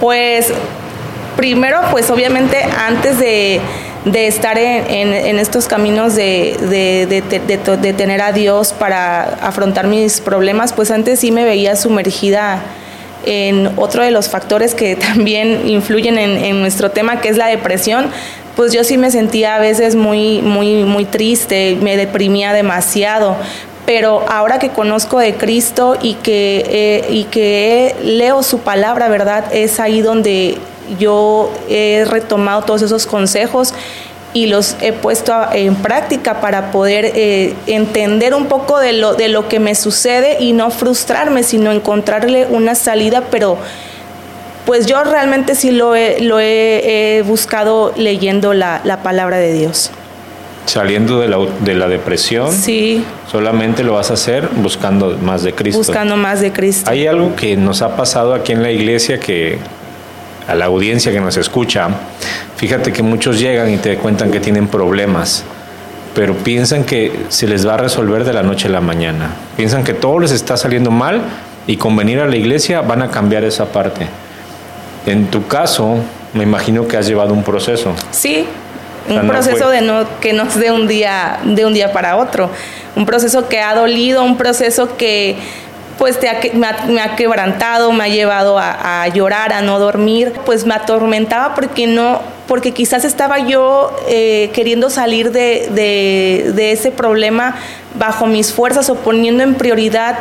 Pues 0.00 0.52
primero, 1.36 1.80
pues 1.90 2.10
obviamente 2.10 2.62
antes 2.62 3.18
de 3.18 3.60
de 4.04 4.26
estar 4.26 4.56
en, 4.56 5.38
estos 5.38 5.66
caminos 5.66 6.14
de, 6.14 6.56
de, 7.08 7.92
tener 7.92 8.22
a 8.22 8.32
Dios 8.32 8.72
para 8.72 9.34
afrontar 9.42 9.86
mis 9.86 10.20
problemas, 10.20 10.72
pues 10.72 10.90
antes 10.90 11.20
sí 11.20 11.30
me 11.30 11.44
veía 11.44 11.76
sumergida 11.76 12.62
en 13.26 13.70
otro 13.76 14.02
de 14.02 14.10
los 14.10 14.28
factores 14.28 14.74
que 14.74 14.96
también 15.14 15.68
influyen 15.68 16.18
en, 16.18 16.60
nuestro 16.60 16.90
tema, 16.90 17.20
que 17.20 17.28
es 17.28 17.36
la 17.36 17.46
depresión. 17.46 18.10
Pues 18.56 18.72
yo 18.72 18.84
sí 18.84 18.98
me 18.98 19.10
sentía 19.10 19.56
a 19.56 19.58
veces 19.58 19.94
muy, 19.94 20.42
muy, 20.42 20.84
muy 20.84 21.04
triste, 21.04 21.78
me 21.80 21.96
deprimía 21.96 22.52
demasiado, 22.52 23.36
pero 23.86 24.24
ahora 24.28 24.58
que 24.58 24.70
conozco 24.70 25.18
de 25.18 25.34
Cristo 25.34 25.96
y 26.00 26.14
que, 26.14 26.64
eh, 26.68 27.06
y 27.10 27.24
que 27.24 27.94
leo 28.02 28.42
su 28.42 28.60
palabra, 28.60 29.08
¿verdad? 29.08 29.44
Es 29.52 29.80
ahí 29.80 30.00
donde 30.00 30.58
yo 30.98 31.52
he 31.68 32.04
retomado 32.08 32.62
todos 32.62 32.82
esos 32.82 33.06
consejos 33.06 33.74
y 34.32 34.46
los 34.46 34.76
he 34.80 34.92
puesto 34.92 35.34
en 35.52 35.74
práctica 35.74 36.40
para 36.40 36.70
poder 36.70 37.04
eh, 37.14 37.54
entender 37.66 38.34
un 38.34 38.46
poco 38.46 38.78
de 38.78 38.92
lo, 38.92 39.14
de 39.14 39.28
lo 39.28 39.48
que 39.48 39.58
me 39.58 39.74
sucede 39.74 40.36
y 40.40 40.52
no 40.52 40.70
frustrarme, 40.70 41.42
sino 41.42 41.72
encontrarle 41.72 42.46
una 42.46 42.74
salida, 42.74 43.24
pero 43.30 43.58
pues 44.66 44.86
yo 44.86 45.02
realmente 45.02 45.54
sí 45.54 45.72
lo 45.72 45.96
he, 45.96 46.20
lo 46.20 46.38
he, 46.38 47.24
buscado 47.26 47.92
leyendo 47.96 48.54
la, 48.54 48.80
la, 48.84 49.02
palabra 49.02 49.38
de 49.38 49.52
Dios. 49.52 49.90
Saliendo 50.66 51.18
de 51.18 51.28
la, 51.28 51.38
de 51.60 51.74
la 51.74 51.88
depresión, 51.88 52.52
sí. 52.52 53.04
solamente 53.30 53.82
lo 53.82 53.94
vas 53.94 54.10
a 54.10 54.14
hacer 54.14 54.48
buscando 54.56 55.18
más 55.20 55.42
de 55.42 55.54
Cristo. 55.54 55.78
Buscando 55.78 56.16
más 56.16 56.40
de 56.40 56.52
Cristo. 56.52 56.88
Hay 56.88 57.06
algo 57.08 57.34
que 57.34 57.56
nos 57.56 57.82
ha 57.82 57.96
pasado 57.96 58.32
aquí 58.34 58.52
en 58.52 58.62
la 58.62 58.70
iglesia 58.70 59.18
que 59.18 59.58
a 60.50 60.54
la 60.56 60.64
audiencia 60.64 61.12
que 61.12 61.20
nos 61.20 61.36
escucha, 61.36 61.88
fíjate 62.56 62.92
que 62.92 63.04
muchos 63.04 63.38
llegan 63.38 63.70
y 63.70 63.76
te 63.76 63.96
cuentan 63.96 64.32
que 64.32 64.40
tienen 64.40 64.66
problemas, 64.66 65.44
pero 66.12 66.34
piensan 66.34 66.82
que 66.82 67.12
se 67.28 67.46
les 67.46 67.64
va 67.64 67.74
a 67.74 67.76
resolver 67.76 68.24
de 68.24 68.32
la 68.32 68.42
noche 68.42 68.66
a 68.66 68.70
la 68.72 68.80
mañana. 68.80 69.30
Piensan 69.56 69.84
que 69.84 69.94
todo 69.94 70.18
les 70.18 70.32
está 70.32 70.56
saliendo 70.56 70.90
mal 70.90 71.22
y 71.68 71.76
con 71.76 71.96
venir 71.96 72.18
a 72.18 72.26
la 72.26 72.34
iglesia 72.34 72.80
van 72.80 73.00
a 73.02 73.12
cambiar 73.12 73.44
esa 73.44 73.66
parte. 73.66 74.08
En 75.06 75.28
tu 75.28 75.46
caso, 75.46 75.98
me 76.34 76.42
imagino 76.42 76.88
que 76.88 76.96
has 76.96 77.06
llevado 77.06 77.32
un 77.32 77.44
proceso. 77.44 77.94
Sí, 78.10 78.44
un 79.08 79.28
proceso 79.28 79.70
de 79.70 79.82
no 79.82 80.04
que 80.20 80.32
no 80.32 80.42
es 80.44 80.58
de 80.58 80.72
un 80.72 80.88
día 80.88 81.38
de 81.44 81.64
un 81.64 81.74
día 81.74 81.92
para 81.92 82.16
otro, 82.16 82.50
un 82.96 83.06
proceso 83.06 83.48
que 83.48 83.60
ha 83.60 83.74
dolido, 83.76 84.24
un 84.24 84.36
proceso 84.36 84.96
que 84.96 85.36
pues 86.00 86.18
me, 86.54 86.66
ha, 86.98 87.14
quebrantado, 87.14 87.92
me 87.92 88.04
ha 88.04 88.08
llevado 88.08 88.58
a, 88.58 89.06
llorar, 89.08 89.52
a 89.52 89.60
no 89.60 89.78
dormir, 89.78 90.32
pues 90.46 90.64
me 90.64 90.72
atormentaba 90.72 91.54
porque 91.54 91.86
no, 91.86 92.22
porque 92.48 92.72
quizás 92.72 93.04
estaba 93.04 93.40
yo 93.40 93.94
eh, 94.08 94.50
queriendo 94.54 94.88
salir 94.88 95.30
de, 95.30 96.72
ese 96.72 96.90
problema 96.90 97.54
bajo 97.98 98.24
mis 98.24 98.50
fuerzas 98.50 98.88
o 98.88 98.94
poniendo 98.94 99.42
en 99.42 99.56
prioridad 99.56 100.16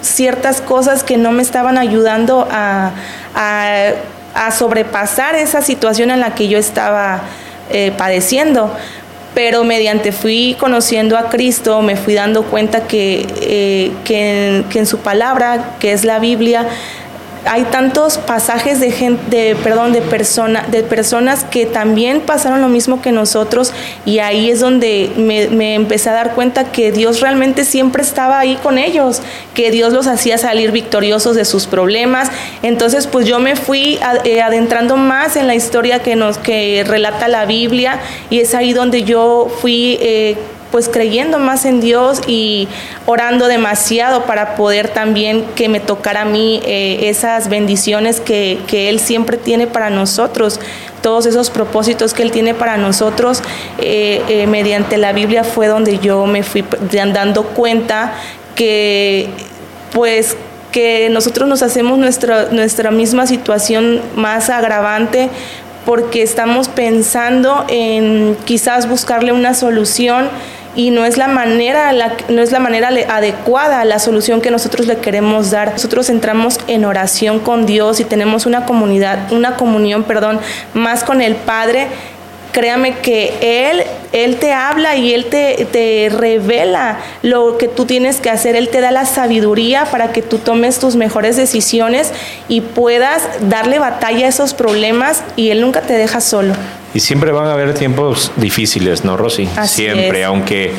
ciertas 0.00 0.62
cosas 0.62 1.04
que 1.04 1.18
no 1.18 1.30
me 1.30 1.42
estaban 1.42 1.76
ayudando 1.76 2.48
a, 2.50 2.92
sobrepasar 4.56 5.34
esa 5.34 5.60
situación 5.60 6.10
en 6.10 6.20
la 6.20 6.34
que 6.34 6.48
yo 6.48 6.56
estaba 6.56 7.20
eh, 7.68 7.92
padeciendo 7.98 8.74
pero 9.38 9.62
mediante 9.62 10.10
fui 10.10 10.56
conociendo 10.58 11.16
a 11.16 11.28
Cristo, 11.28 11.80
me 11.80 11.94
fui 11.94 12.12
dando 12.14 12.42
cuenta 12.42 12.88
que, 12.88 13.24
eh, 13.40 13.92
que, 14.04 14.64
en, 14.74 14.84
su 14.84 14.98
palabra, 14.98 15.76
que 15.78 15.92
es 15.92 16.04
la 16.04 16.18
Biblia, 16.18 16.66
hay 17.44 17.64
tantos 17.64 18.18
pasajes 18.18 18.80
de 18.80 18.90
gente, 18.90 19.22
de, 19.30 19.56
perdón, 19.56 19.92
de, 19.92 20.00
persona, 20.00 20.64
de 20.68 20.82
personas 20.82 21.44
que 21.44 21.66
también 21.66 22.20
pasaron 22.20 22.60
lo 22.60 22.68
mismo 22.68 23.00
que 23.00 23.12
nosotros 23.12 23.72
y 24.04 24.18
ahí 24.18 24.50
es 24.50 24.60
donde 24.60 25.10
me, 25.16 25.74
empecé 25.74 26.10
a 26.10 26.12
dar 26.12 26.34
cuenta 26.34 26.72
que 26.72 26.92
Dios 26.92 27.20
realmente 27.20 27.64
siempre 27.64 28.02
estaba 28.02 28.38
ahí 28.38 28.56
con 28.62 28.78
ellos, 28.78 29.22
que 29.54 29.70
Dios 29.70 29.92
los 29.92 30.06
hacía 30.06 30.38
salir 30.38 30.72
victoriosos 30.72 31.36
de 31.36 31.44
sus 31.44 31.66
problemas. 31.66 32.30
Entonces, 32.62 33.06
pues 33.06 33.26
yo 33.26 33.38
me 33.38 33.56
fui 33.56 33.98
eh, 34.24 34.42
adentrando 34.42 34.96
más 34.96 35.36
en 35.36 35.46
la 35.46 35.54
historia 35.54 36.00
que 36.00 36.16
nos 36.16 36.38
que 36.38 36.84
relata 36.86 37.28
la 37.28 37.46
Biblia 37.46 38.00
y 38.30 38.40
es 38.40 38.54
ahí 38.54 38.72
donde 38.72 39.04
yo 39.04 39.50
fui 39.60 39.98
eh, 40.00 40.36
pues 40.70 40.88
creyendo 40.88 41.38
más 41.38 41.64
en 41.64 41.80
Dios 41.80 42.20
y 42.26 42.68
orando 43.06 43.46
demasiado 43.48 44.24
para 44.24 44.54
poder 44.54 44.88
también 44.88 45.44
que 45.54 45.68
me 45.68 45.80
tocara 45.80 46.22
a 46.22 46.24
mí 46.24 46.60
eh, 46.64 47.08
esas 47.08 47.48
bendiciones 47.48 48.20
que, 48.20 48.58
Él 48.70 49.00
siempre 49.00 49.36
tiene 49.36 49.66
para 49.66 49.90
nosotros, 49.90 50.60
todos 51.02 51.26
esos 51.26 51.50
propósitos 51.50 52.12
que 52.12 52.22
Él 52.22 52.32
tiene 52.32 52.54
para 52.54 52.76
nosotros, 52.76 53.42
eh, 53.78 54.22
eh, 54.28 54.46
mediante 54.46 54.96
la 54.98 55.12
Biblia 55.12 55.44
fue 55.44 55.66
donde 55.66 55.98
yo 55.98 56.26
me 56.26 56.42
fui 56.42 56.64
dando 56.90 57.44
cuenta 57.44 58.14
que 58.54 59.28
pues 59.92 60.36
que 60.72 61.08
nosotros 61.08 61.48
nos 61.48 61.62
hacemos 61.62 61.98
nuestra, 61.98 62.48
nuestra 62.50 62.90
misma 62.90 63.26
situación 63.26 64.02
más 64.16 64.50
agravante 64.50 65.30
porque 65.86 66.22
estamos 66.22 66.68
pensando 66.68 67.64
en 67.68 68.36
quizás 68.44 68.86
buscarle 68.88 69.32
una 69.32 69.54
solución 69.54 70.28
y 70.74 70.90
no 70.90 71.04
es 71.04 71.16
la 71.16 71.28
manera, 71.28 71.92
no 72.28 72.42
es 72.42 72.52
la 72.52 72.60
manera 72.60 72.88
adecuada 72.88 73.84
la 73.84 73.98
solución 73.98 74.40
que 74.40 74.50
nosotros 74.50 74.86
le 74.86 74.98
queremos 74.98 75.50
dar. 75.50 75.72
Nosotros 75.72 76.08
entramos 76.10 76.60
en 76.66 76.84
oración 76.84 77.40
con 77.40 77.66
Dios 77.66 78.00
y 78.00 78.04
tenemos 78.04 78.46
una 78.46 78.64
comunidad, 78.64 79.32
una 79.32 79.56
comunión, 79.56 80.04
perdón, 80.04 80.40
más 80.74 81.04
con 81.04 81.20
el 81.20 81.34
Padre 81.34 81.88
créame 82.52 82.98
que 82.98 83.70
Él, 83.70 83.82
Él 84.12 84.36
te 84.36 84.52
habla 84.52 84.96
y 84.96 85.14
Él 85.14 85.26
te, 85.26 85.66
te, 85.70 86.08
revela 86.10 86.98
lo 87.22 87.58
que 87.58 87.68
tú 87.68 87.84
tienes 87.84 88.20
que 88.20 88.30
hacer. 88.30 88.56
Él 88.56 88.68
te 88.68 88.80
da 88.80 88.90
la 88.90 89.06
sabiduría 89.06 89.84
para 89.86 90.12
que 90.12 90.22
tú 90.22 90.38
tomes 90.38 90.78
tus 90.78 90.96
mejores 90.96 91.36
decisiones 91.36 92.12
y 92.48 92.60
puedas 92.60 93.22
darle 93.48 93.78
batalla 93.78 94.26
a 94.26 94.28
esos 94.28 94.54
problemas 94.54 95.22
y 95.36 95.50
Él 95.50 95.60
nunca 95.60 95.82
te 95.82 95.94
deja 95.94 96.20
solo. 96.20 96.54
Y 96.94 97.00
siempre 97.00 97.32
van 97.32 97.46
a 97.46 97.52
haber 97.52 97.74
tiempos 97.74 98.32
difíciles, 98.36 99.04
¿no, 99.04 99.16
Rosy? 99.16 99.48
siempre, 99.64 100.24
aunque 100.24 100.72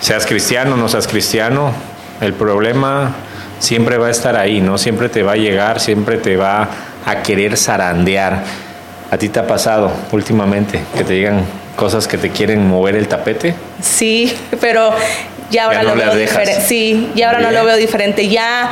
seas 0.00 0.26
cristiano 0.26 0.74
o 0.74 0.76
no 0.76 0.88
seas 0.88 1.08
cristiano, 1.08 1.72
el 2.20 2.34
problema 2.34 3.14
siempre 3.58 3.98
va 3.98 4.08
a 4.08 4.10
estar 4.10 4.36
ahí, 4.36 4.60
¿no? 4.60 4.78
Siempre 4.78 5.08
te 5.08 5.22
va 5.22 5.32
a 5.32 5.36
llegar, 5.36 5.80
siempre 5.80 6.18
te 6.18 6.36
va 6.36 6.68
a 7.04 7.22
querer 7.22 7.56
zarandear. 7.56 8.67
¿A 9.10 9.16
ti 9.16 9.28
te 9.30 9.40
ha 9.40 9.46
pasado 9.46 9.90
últimamente 10.12 10.80
que 10.96 11.02
te 11.02 11.14
digan 11.14 11.42
cosas 11.76 12.06
que 12.06 12.18
te 12.18 12.30
quieren 12.30 12.68
mover 12.68 12.94
el 12.94 13.08
tapete? 13.08 13.54
Sí, 13.80 14.36
pero 14.60 14.90
ya 15.50 15.64
ahora 15.64 15.82
lo 15.82 15.94
veo 15.94 16.14
diferente. 16.14 16.60
Sí, 16.66 17.10
y 17.14 17.22
ahora 17.22 17.40
no 17.40 17.50
lo 17.50 17.64
veo 17.64 17.76
diferente. 17.76 18.28
Ya 18.28 18.70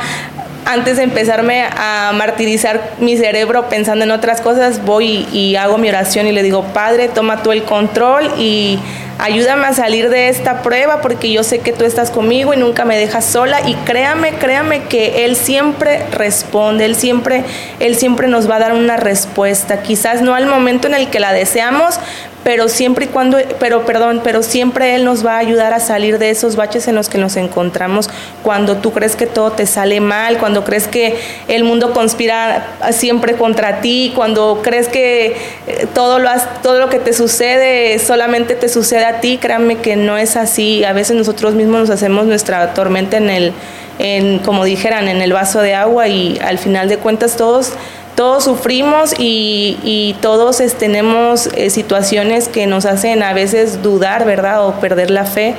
antes 0.65 0.97
de 0.97 1.03
empezarme 1.03 1.63
a 1.63 2.11
martirizar 2.13 2.91
mi 2.99 3.17
cerebro 3.17 3.69
pensando 3.69 4.05
en 4.05 4.11
otras 4.11 4.41
cosas, 4.41 4.83
voy 4.85 5.27
y, 5.31 5.55
hago 5.55 5.77
mi 5.77 5.89
oración 5.89 6.27
y 6.27 6.31
le 6.33 6.43
digo, 6.43 6.63
Padre, 6.73 7.07
toma 7.07 7.41
tú 7.41 7.51
el 7.51 7.63
control 7.63 8.29
y 8.37 8.77
ayúdame 9.19 9.67
a 9.67 9.73
salir 9.73 10.09
de 10.09 10.29
esta 10.29 10.61
prueba 10.61 11.01
porque 11.01 11.31
yo 11.31 11.43
sé 11.43 11.59
que 11.59 11.73
tú 11.73 11.85
estás 11.85 12.11
conmigo 12.11 12.53
y 12.53 12.57
nunca 12.57 12.85
me 12.85 12.97
dejas 12.97 13.25
sola. 13.25 13.61
Y 13.67 13.75
créame, 13.75 14.33
créame 14.33 14.83
que 14.83 15.25
él 15.25 15.35
siempre 15.35 16.05
responde, 16.11 16.85
él 16.85 16.95
siempre 16.95 17.43
él 17.79 17.95
siempre 17.95 18.27
nos 18.27 18.49
va 18.49 18.55
a 18.55 18.59
dar 18.59 18.73
una 18.73 18.97
respuesta, 18.97 19.81
quizás 19.81 20.21
no 20.21 20.35
al 20.35 20.45
momento 20.45 20.87
en 20.87 20.93
el 20.93 21.09
que 21.09 21.19
la 21.19 21.33
deseamos, 21.33 21.99
pero 22.47 22.69
siempre 22.69 23.03
y 23.03 23.07
cuando, 23.09 23.39
pero 23.59 23.85
perdón, 23.85 24.21
pero 24.23 24.41
siempre 24.41 24.95
Él 24.95 25.03
nos 25.03 25.25
va 25.25 25.33
a 25.33 25.39
ayudar 25.39 25.73
a 25.73 25.81
salir 25.81 26.17
de 26.17 26.29
esos 26.29 26.55
baches 26.55 26.87
en 26.87 26.95
los 26.95 27.09
que 27.09 27.17
nos 27.17 27.35
encontramos. 27.35 28.09
Cuando 28.41 28.77
tú 28.77 28.93
crees 28.93 29.17
que 29.17 29.27
todo 29.27 29.51
te 29.51 29.65
sale 29.65 29.99
mal, 29.99 30.37
cuando 30.37 30.63
crees 30.63 30.87
que 30.87 31.19
el 31.49 31.65
mundo 31.65 31.91
conspira 31.91 32.77
siempre 32.93 33.33
contra 33.33 33.81
ti, 33.81 34.13
cuando 34.15 34.61
crees 34.63 34.87
que 34.87 35.35
eh, 35.67 35.87
todo 35.93 36.19
lo, 36.19 36.29
todo 36.63 36.79
lo 36.79 36.89
que 36.89 36.99
te 36.99 37.11
sucede 37.11 37.99
solamente 37.99 38.55
te 38.55 38.69
sucede 38.69 39.03
a 39.07 39.19
ti, 39.19 39.37
créanme 39.37 39.77
que 39.77 39.95
no 39.95 40.17
es 40.17 40.35
así. 40.35 40.83
A 40.83 40.93
veces 40.93 41.15
nosotros 41.15 41.53
mismos 41.55 41.81
nos 41.81 41.89
hacemos 41.89 42.25
nuestra 42.25 42.73
tormenta 42.73 43.17
en 43.17 43.29
el, 43.29 43.53
en, 43.99 44.39
como 44.39 44.63
dijeran, 44.63 45.07
en 45.07 45.21
el 45.21 45.33
vaso 45.33 45.61
de 45.61 45.73
agua 45.73 46.07
y 46.07 46.39
al 46.39 46.57
final 46.57 46.89
de 46.89 46.97
cuentas 46.97 47.37
todos 47.37 47.73
todos 48.17 48.45
sufrimos 48.45 49.13
y, 49.19 50.15
todos 50.21 50.57
tenemos 50.79 51.51
eh, 51.53 51.69
situaciones 51.69 52.47
que 52.47 52.65
nos 52.65 52.85
hacen 52.85 53.21
a 53.21 53.33
veces 53.33 53.83
dudar, 53.83 54.25
¿verdad? 54.25 54.65
O 54.65 54.79
perder 54.79 55.11
la 55.11 55.25
fe, 55.25 55.53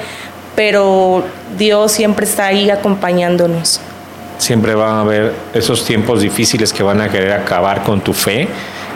pero 0.56 1.22
Dios 1.56 1.92
siempre 1.92 2.26
está 2.26 2.46
ahí 2.46 2.68
acompañándonos. 2.68 3.80
Siempre 4.38 4.74
van 4.74 4.90
a 4.90 5.00
haber 5.02 5.32
esos 5.54 5.84
tiempos 5.84 6.20
difíciles 6.20 6.72
que 6.72 6.82
van 6.82 7.00
a 7.00 7.08
querer 7.08 7.30
acabar 7.30 7.84
con 7.84 8.00
tu 8.00 8.12
fe, 8.12 8.48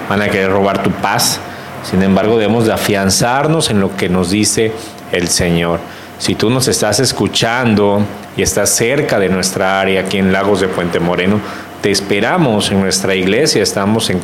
van 0.09 0.21
a 0.23 0.29
querer 0.29 0.51
robar 0.51 0.83
tu 0.83 0.91
paz. 0.91 1.39
Sin 1.83 2.03
embargo, 2.03 2.39
debemos 2.39 2.67
de 2.67 2.73
afianzarnos 2.73 3.71
en 3.71 3.81
lo 3.81 3.97
que 3.97 4.09
nos 4.09 4.31
dice 4.31 4.73
el 5.11 5.29
Señor. 5.29 5.81
Si 6.19 6.35
tú 6.35 6.51
nos 6.51 6.69
estás 6.69 7.01
escuchando 7.01 8.03
y 8.37 8.43
estás 8.43 8.71
cerca 8.71 9.19
de 9.19 9.29
nuestra 9.29 9.81
área 9.81 10.03
aquí 10.03 10.19
en 10.19 10.33
Lagos 10.33 10.61
de 10.61 10.69
Puente 10.69 11.01
Moreno, 11.01 11.41
te 11.81 11.91
esperamos 11.91 12.71
en 12.71 12.81
nuestra 12.81 13.15
iglesia, 13.17 13.62
estamos 13.62 14.09
en 14.11 14.21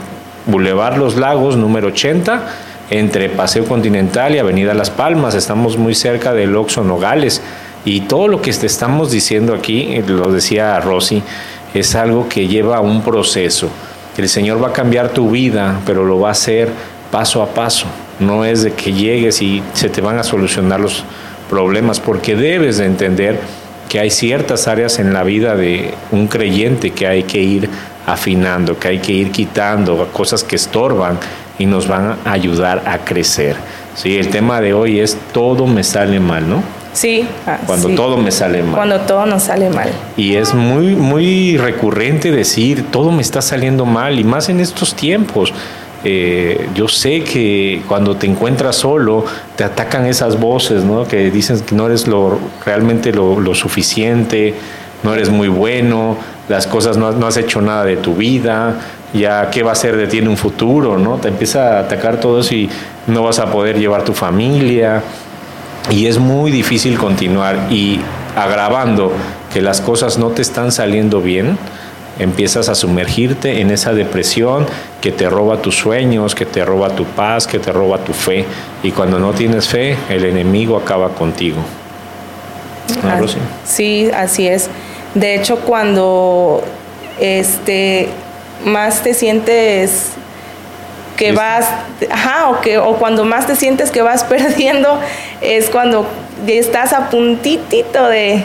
Boulevard 0.47 0.97
Los 0.97 1.17
Lagos, 1.17 1.57
número 1.57 1.89
80, 1.89 2.43
entre 2.91 3.29
Paseo 3.29 3.65
Continental 3.65 4.35
y 4.35 4.39
Avenida 4.39 4.75
Las 4.75 4.91
Palmas, 4.91 5.35
estamos 5.35 5.77
muy 5.77 5.95
cerca 5.95 6.33
del 6.33 6.57
Oxo 6.57 6.85
Nogales. 6.85 7.43
Y 7.85 8.03
todo 8.03 8.29
lo 8.29 8.41
que 8.41 8.53
te 8.53 8.67
estamos 8.67 9.11
diciendo 9.11 9.55
aquí, 9.55 10.01
lo 10.07 10.31
decía 10.33 10.79
Rosy, 10.81 11.23
es 11.75 11.95
algo 11.95 12.29
que 12.29 12.47
lleva 12.47 12.81
un 12.81 13.03
proceso. 13.03 13.69
El 14.17 14.29
Señor 14.29 14.63
va 14.63 14.69
a 14.69 14.73
cambiar 14.73 15.11
tu 15.11 15.31
vida, 15.31 15.81
pero 15.85 16.05
lo 16.05 16.19
va 16.21 16.29
a 16.29 16.33
hacer 16.33 16.71
paso 17.11 17.43
a 17.43 17.47
paso. 17.55 17.87
No 18.21 18.45
es 18.45 18.63
de 18.63 18.73
que 18.73 18.93
llegues 18.93 19.43
y 19.43 19.63
se 19.75 19.89
te 19.89 20.01
van 20.01 20.19
a 20.19 20.25
solucionar 20.25 20.81
los 20.81 21.05
problemas, 21.49 22.01
porque 22.01 22.37
debes 22.37 22.79
de 22.79 22.87
entender 22.87 23.41
que 23.89 24.01
hay 24.01 24.11
ciertas 24.11 24.69
áreas 24.69 24.99
en 24.99 25.13
la 25.15 25.23
vida 25.23 25.57
de 25.57 25.95
un 26.11 26.27
creyente 26.27 26.91
que 26.91 27.07
hay 27.07 27.23
que 27.23 27.41
ir 27.41 27.71
afinando, 28.07 28.79
que 28.79 28.89
hay 28.89 28.99
que 28.99 29.13
ir 29.13 29.31
quitando, 29.31 30.09
cosas 30.13 30.45
que 30.45 30.57
estorban 30.57 31.19
y 31.59 31.67
nos 31.67 31.89
van 31.89 32.17
a 32.25 32.33
ayudar 32.33 32.83
a 32.87 32.99
crecer. 32.99 33.57
Sí, 33.95 34.17
el 34.17 34.29
tema 34.29 34.61
de 34.61 34.75
hoy 34.75 35.01
es 35.01 35.17
todo 35.33 35.67
me 35.67 35.83
sale 35.83 36.21
mal, 36.21 36.49
¿no? 36.49 36.63
Sí. 36.93 37.27
Ah, 37.47 37.59
Cuando 37.67 37.91
todo 37.91 38.17
me 38.17 38.31
sale 38.31 38.63
mal. 38.63 38.75
Cuando 38.75 39.01
todo 39.01 39.27
nos 39.27 39.45
sale 39.45 39.71
mal. 39.71 39.91
Y 40.17 40.37
es 40.37 40.55
muy, 40.55 40.97
muy 40.97 41.57
recurrente 41.57 42.31
decir, 42.31 42.87
todo 42.91 43.13
me 43.13 43.23
está 43.23 43.43
saliendo 43.43 43.85
mal, 43.87 44.19
y 44.19 44.25
más 44.25 44.49
en 44.49 44.61
estos 44.61 44.95
tiempos. 44.95 45.53
Eh, 46.05 46.69
yo 46.75 46.87
sé 46.87 47.25
que 47.25 47.83
cuando 47.89 48.17
te 48.17 48.27
encuentras 48.27 48.77
solo, 48.77 49.25
te 49.57 49.65
atacan 49.65 50.07
esas 50.07 50.39
voces, 50.39 50.85
¿no? 50.85 51.07
Que 51.07 51.31
dicen 51.31 51.61
que 51.61 51.75
no 51.75 51.87
eres 51.87 52.07
lo, 52.07 52.39
realmente 52.65 53.13
lo, 53.13 53.55
suficiente, 53.55 54.55
no 55.03 55.13
eres 55.13 55.29
muy 55.31 55.49
bueno, 55.49 56.17
las 56.49 56.67
cosas 56.67 56.97
no, 56.97 57.11
no, 57.13 57.27
has 57.27 57.37
hecho 57.37 57.61
nada 57.61 57.85
de 57.85 57.97
tu 57.97 58.15
vida, 58.15 58.77
ya 59.13 59.51
qué 59.51 59.63
va 59.63 59.73
a 59.73 59.75
ser 59.75 59.97
de 59.97 60.07
ti 60.07 60.19
en 60.19 60.29
un 60.29 60.37
futuro, 60.37 60.99
¿no? 60.99 61.17
Te 61.17 61.29
empieza 61.29 61.79
a 61.79 61.81
atacar 61.81 62.21
todo 62.21 62.41
eso 62.41 62.55
y 62.55 62.71
no 63.09 63.25
vas 63.25 63.41
a 63.41 63.51
poder 63.51 63.79
llevar 63.79 64.05
tu 64.05 64.15
familia 64.15 65.03
y 65.91 66.07
es 66.07 66.19
muy 66.19 66.51
difícil 66.51 66.99
continuar 66.99 67.69
y 67.71 68.01
agravando 68.37 69.13
que 69.53 69.63
las 69.63 69.81
cosas 69.81 70.19
no 70.19 70.29
te 70.29 70.43
están 70.43 70.71
saliendo 70.71 71.21
bien 71.21 71.59
empiezas 72.19 72.69
a 72.69 72.75
sumergirte 72.75 73.61
en 73.61 73.71
esa 73.71 73.93
depresión 73.93 74.67
que 75.01 75.13
te 75.13 75.29
roba 75.29 75.63
tus 75.63 75.77
sueños, 75.77 76.35
que 76.35 76.47
te 76.47 76.65
roba 76.65 76.91
tu 76.91 77.05
paz, 77.05 77.47
que 77.47 77.59
te 77.59 77.73
roba 77.73 77.99
tu 77.99 78.13
fe. 78.13 78.45
Y 78.83 78.91
cuando 78.91 79.19
no 79.19 79.33
tienes 79.33 79.69
fe, 79.69 79.97
el 80.09 80.25
enemigo 80.25 80.77
acaba 80.77 81.11
contigo. 81.11 81.59
¿No, 83.03 83.27
sí, 83.65 84.11
así 84.15 84.49
es. 84.49 84.69
De 85.15 85.35
hecho, 85.35 85.61
cuando 85.61 86.63
este 87.21 88.09
más 88.65 89.03
te 89.03 89.15
sientes 89.15 90.13
que 91.17 91.33
vas, 91.33 91.67
ajá, 92.11 92.49
o 92.51 92.61
que 92.61 92.79
o 92.79 92.95
cuando 92.97 93.25
más 93.25 93.47
te 93.47 93.57
sientes 93.57 93.91
que 93.91 94.03
vas 94.03 94.25
perdiendo 94.29 94.99
es 95.41 95.69
cuando 95.69 96.07
estás 96.47 96.93
a 96.93 97.11
puntitito 97.11 98.09
de 98.09 98.43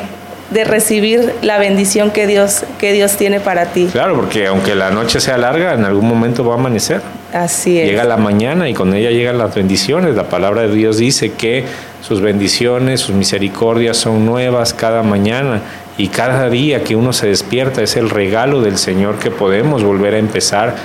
de 0.53 0.63
recibir 0.63 1.33
la 1.41 1.57
bendición 1.57 2.11
que 2.11 2.27
Dios, 2.27 2.63
que 2.79 2.93
Dios 2.93 3.17
tiene 3.17 3.39
para 3.39 3.67
ti. 3.67 3.89
Claro, 3.91 4.15
porque 4.15 4.47
aunque 4.47 4.75
la 4.75 4.91
noche 4.91 5.19
sea 5.19 5.37
larga, 5.37 5.73
en 5.73 5.85
algún 5.85 6.07
momento 6.07 6.45
va 6.45 6.55
a 6.55 6.57
amanecer. 6.57 7.01
Así 7.33 7.79
es. 7.79 7.89
Llega 7.89 8.03
la 8.03 8.17
mañana 8.17 8.69
y 8.69 8.73
con 8.73 8.93
ella 8.93 9.09
llegan 9.09 9.37
las 9.37 9.55
bendiciones. 9.55 10.15
La 10.15 10.29
palabra 10.29 10.61
de 10.61 10.73
Dios 10.73 10.97
dice 10.97 11.31
que 11.31 11.65
sus 12.01 12.21
bendiciones, 12.21 13.01
sus 13.01 13.15
misericordias 13.15 13.97
son 13.97 14.25
nuevas 14.25 14.73
cada 14.73 15.03
mañana 15.03 15.61
y 15.97 16.07
cada 16.07 16.49
día 16.49 16.83
que 16.83 16.95
uno 16.95 17.13
se 17.13 17.27
despierta 17.27 17.81
es 17.81 17.95
el 17.95 18.09
regalo 18.09 18.61
del 18.61 18.77
Señor 18.77 19.19
que 19.19 19.31
podemos 19.31 19.83
volver 19.83 20.15
a 20.15 20.17
empezar, 20.17 20.75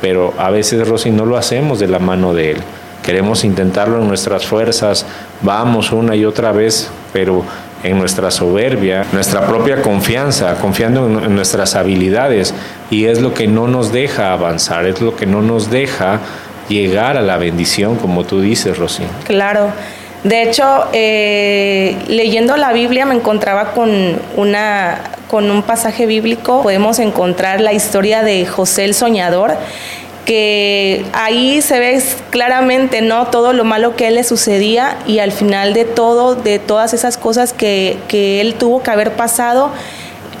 pero 0.00 0.34
a 0.38 0.50
veces, 0.50 0.86
Rosy, 0.86 1.10
no 1.10 1.26
lo 1.26 1.36
hacemos 1.36 1.78
de 1.78 1.88
la 1.88 1.98
mano 1.98 2.32
de 2.34 2.52
Él. 2.52 2.58
Queremos 3.02 3.42
intentarlo 3.44 4.00
en 4.00 4.06
nuestras 4.06 4.46
fuerzas, 4.46 5.04
vamos 5.42 5.90
una 5.90 6.14
y 6.14 6.24
otra 6.24 6.52
vez, 6.52 6.90
pero 7.12 7.44
en 7.82 7.98
nuestra 7.98 8.30
soberbia, 8.30 9.04
nuestra 9.12 9.46
propia 9.46 9.82
confianza, 9.82 10.54
confiando 10.60 11.06
en, 11.06 11.34
nuestras 11.34 11.74
habilidades, 11.74 12.54
y 12.90 13.06
es 13.06 13.20
lo 13.20 13.34
que 13.34 13.46
no 13.46 13.68
nos 13.68 13.92
deja 13.92 14.32
avanzar, 14.32 14.86
es 14.86 15.00
lo 15.00 15.16
que 15.16 15.26
no 15.26 15.42
nos 15.42 15.70
deja 15.70 16.20
llegar 16.68 17.16
a 17.16 17.22
la 17.22 17.36
bendición, 17.36 17.96
como 17.96 18.24
tú 18.24 18.40
dices, 18.40 18.78
Rosy. 18.78 19.04
Claro. 19.24 19.72
De 20.24 20.42
hecho, 20.42 20.86
eh, 20.92 21.96
leyendo 22.06 22.56
la 22.56 22.72
Biblia 22.72 23.04
me 23.04 23.14
encontraba 23.16 23.72
con, 23.72 23.90
una, 24.36 25.00
con 25.28 25.50
un 25.50 25.62
pasaje 25.64 26.06
bíblico. 26.06 26.62
Podemos 26.62 27.00
encontrar 27.00 27.60
la 27.60 27.72
historia 27.72 28.22
de 28.22 28.46
José 28.46 28.84
el 28.84 28.94
Soñador, 28.94 29.56
que 30.24 31.04
ahí 31.12 31.62
se 31.62 31.78
ve 31.78 32.02
claramente 32.30 33.02
no 33.02 33.26
todo 33.26 33.52
lo 33.52 33.64
malo 33.64 33.96
que 33.96 34.04
a 34.04 34.08
él 34.08 34.14
le 34.14 34.24
sucedía 34.24 34.96
y 35.06 35.18
al 35.18 35.32
final 35.32 35.74
de 35.74 35.84
todo, 35.84 36.34
de 36.34 36.58
todas 36.58 36.94
esas 36.94 37.16
cosas 37.16 37.52
que, 37.52 37.98
que 38.08 38.40
él 38.40 38.54
tuvo 38.54 38.82
que 38.82 38.90
haber 38.90 39.12
pasado, 39.12 39.72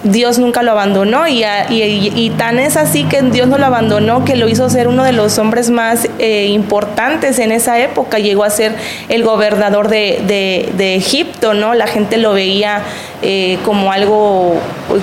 Dios 0.04 0.38
nunca 0.38 0.62
lo 0.62 0.72
abandonó 0.72 1.28
y, 1.28 1.44
y, 1.70 2.30
tan 2.30 2.58
es 2.58 2.76
así 2.76 3.04
que 3.04 3.22
Dios 3.22 3.46
no 3.48 3.58
lo 3.58 3.66
abandonó 3.66 4.24
que 4.24 4.34
lo 4.34 4.48
hizo 4.48 4.68
ser 4.68 4.88
uno 4.88 5.04
de 5.04 5.12
los 5.12 5.38
hombres 5.38 5.70
más 5.70 6.08
eh, 6.18 6.46
importantes 6.46 7.38
en 7.38 7.52
esa 7.52 7.78
época. 7.78 8.18
Llegó 8.18 8.42
a 8.42 8.50
ser 8.50 8.74
el 9.08 9.22
gobernador 9.22 9.88
de, 9.88 10.20
de, 10.76 10.94
Egipto, 10.96 11.54
¿no? 11.54 11.74
La 11.74 11.86
gente 11.86 12.16
lo 12.16 12.32
veía 12.32 12.82
eh, 13.24 13.58
como 13.64 13.92
algo, 13.92 14.56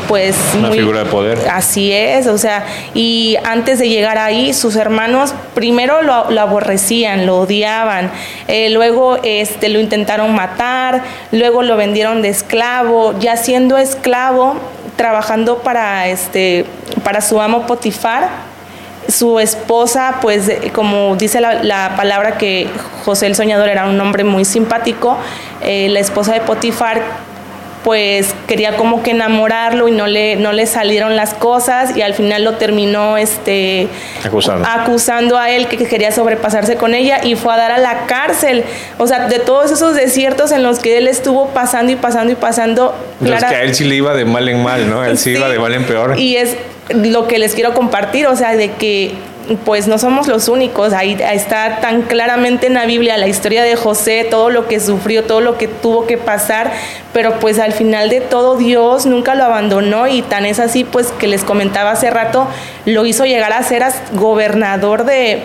pues... 0.10 0.36
Una 0.58 0.72
figura 0.72 1.06
de 1.06 1.10
poder. 1.10 1.38
Así 1.50 1.94
es, 1.94 2.28
o 2.28 2.38
sea, 2.38 2.66
y 2.94 3.38
antes 3.46 3.80
de 3.80 3.88
llegar 3.88 4.18
ahí, 4.18 4.54
sus 4.54 4.76
hermanos 4.76 5.34
primero 5.54 6.02
lo, 6.02 6.40
aborrecían, 6.40 7.26
lo 7.26 7.40
odiaban, 7.40 8.12
eh, 8.50 8.70
luego 8.72 9.18
este, 9.24 9.70
lo 9.70 9.80
intentaron 9.80 10.36
matar, 10.36 11.04
luego 11.32 11.64
lo 11.64 11.78
vendieron 11.78 12.22
de 12.22 12.28
esclavo, 12.28 13.18
ya 13.20 13.38
siendo 13.38 13.78
esclavo 13.78 14.58
trabajando 14.98 15.60
para, 15.60 16.10
este, 16.10 16.66
para 17.06 17.22
su 17.22 17.40
amo 17.40 17.66
Potifar. 17.66 18.50
Su 19.08 19.40
esposa, 19.40 20.18
pues 20.22 20.52
como 20.74 21.16
dice 21.16 21.40
la, 21.40 21.94
palabra 21.96 22.38
que 22.38 22.68
José 23.06 23.26
el 23.26 23.36
Soñador 23.36 23.70
era 23.70 23.88
un 23.88 24.00
hombre 24.00 24.24
muy 24.24 24.46
simpático, 24.46 25.18
eh, 25.64 25.88
la 25.90 26.00
esposa 26.00 26.34
de 26.34 26.42
Potifar 26.42 27.02
pues 27.84 28.36
quería 28.48 28.76
como 28.76 29.04
que 29.04 29.12
enamorarlo 29.12 29.88
y 29.88 29.92
no 29.92 30.08
le, 30.08 30.36
no 30.36 30.52
le 30.52 30.66
salieron 30.66 31.16
las 31.16 31.34
cosas 31.34 31.96
y 31.96 32.02
al 32.02 32.14
final 32.14 32.44
lo 32.44 32.56
terminó 32.56 33.18
este, 33.18 33.88
acusando 34.66 35.38
a 35.38 35.50
él 35.50 35.68
que 35.68 35.78
quería 35.78 36.12
sobrepasarse 36.12 36.76
con 36.76 36.94
ella 36.94 37.22
y 37.24 37.36
fue 37.36 37.54
a 37.54 37.58
dar 37.58 37.72
a 37.72 37.78
la 37.78 38.06
cárcel. 38.06 38.64
O 38.98 39.08
sea, 39.08 39.28
de 39.28 39.40
todos 39.40 39.72
esos 39.72 39.96
desiertos 39.96 40.52
en 40.52 40.64
los 40.64 40.80
que 40.80 40.98
él 40.98 41.08
estuvo 41.08 41.50
pasando 41.50 41.92
y 41.92 41.96
pasando 41.96 42.34
y 42.34 42.36
pasando. 42.36 42.96
Los 43.22 43.44
que 43.44 43.56
a 43.56 43.64
él 43.64 43.74
sí 43.74 43.86
le 43.86 43.96
iba 43.96 44.14
de 44.14 44.26
mal 44.26 44.50
en 44.50 44.62
mal, 44.62 44.90
¿no? 44.90 45.06
Él 45.06 45.18
sí 45.18 45.32
iba 45.32 45.48
de 45.48 45.60
mal 45.60 45.74
en 45.74 45.86
peor. 45.86 46.20
Y 46.20 46.36
es 46.36 46.58
lo 46.90 47.28
que 47.28 47.40
les 47.40 47.54
quiero 47.54 47.74
compartir, 47.74 48.28
o 48.28 48.36
sea, 48.36 48.56
de 48.56 48.72
que 48.72 49.14
pues 49.58 49.88
no 49.88 49.98
somos 49.98 50.28
los 50.28 50.48
únicos. 50.48 50.94
Ahí 50.94 51.18
está 51.20 51.80
tan 51.82 52.04
claramente 52.04 52.68
en 52.68 52.76
la 52.76 52.86
Biblia 52.86 53.18
la 53.18 53.28
historia 53.28 53.64
de 53.64 53.76
José, 53.76 54.26
todo 54.30 54.50
lo 54.50 54.68
que 54.68 54.80
sufrió, 54.80 55.24
todo 55.24 55.42
lo 55.42 55.58
que 55.58 55.68
tuvo 55.68 56.06
que 56.06 56.18
pasar, 56.18 56.72
pero 57.14 57.40
pues 57.40 57.60
al 57.60 57.74
final 57.74 58.10
de 58.10 58.22
todo 58.22 58.58
Dios 58.58 59.06
nunca 59.06 59.36
lo 59.36 59.44
abandonó 59.44 60.08
y 60.08 60.22
tan 60.22 60.46
es 60.46 60.60
así 60.60 60.84
pues 60.84 61.12
que 61.12 61.28
les 61.28 61.44
comentaba 61.44 61.92
hace 61.92 62.10
rato, 62.10 62.48
lo 62.86 63.06
hizo 63.06 63.26
llegar 63.26 63.54
a 63.54 63.64
ser 63.64 63.84
gobernador 64.14 65.06
de, 65.06 65.42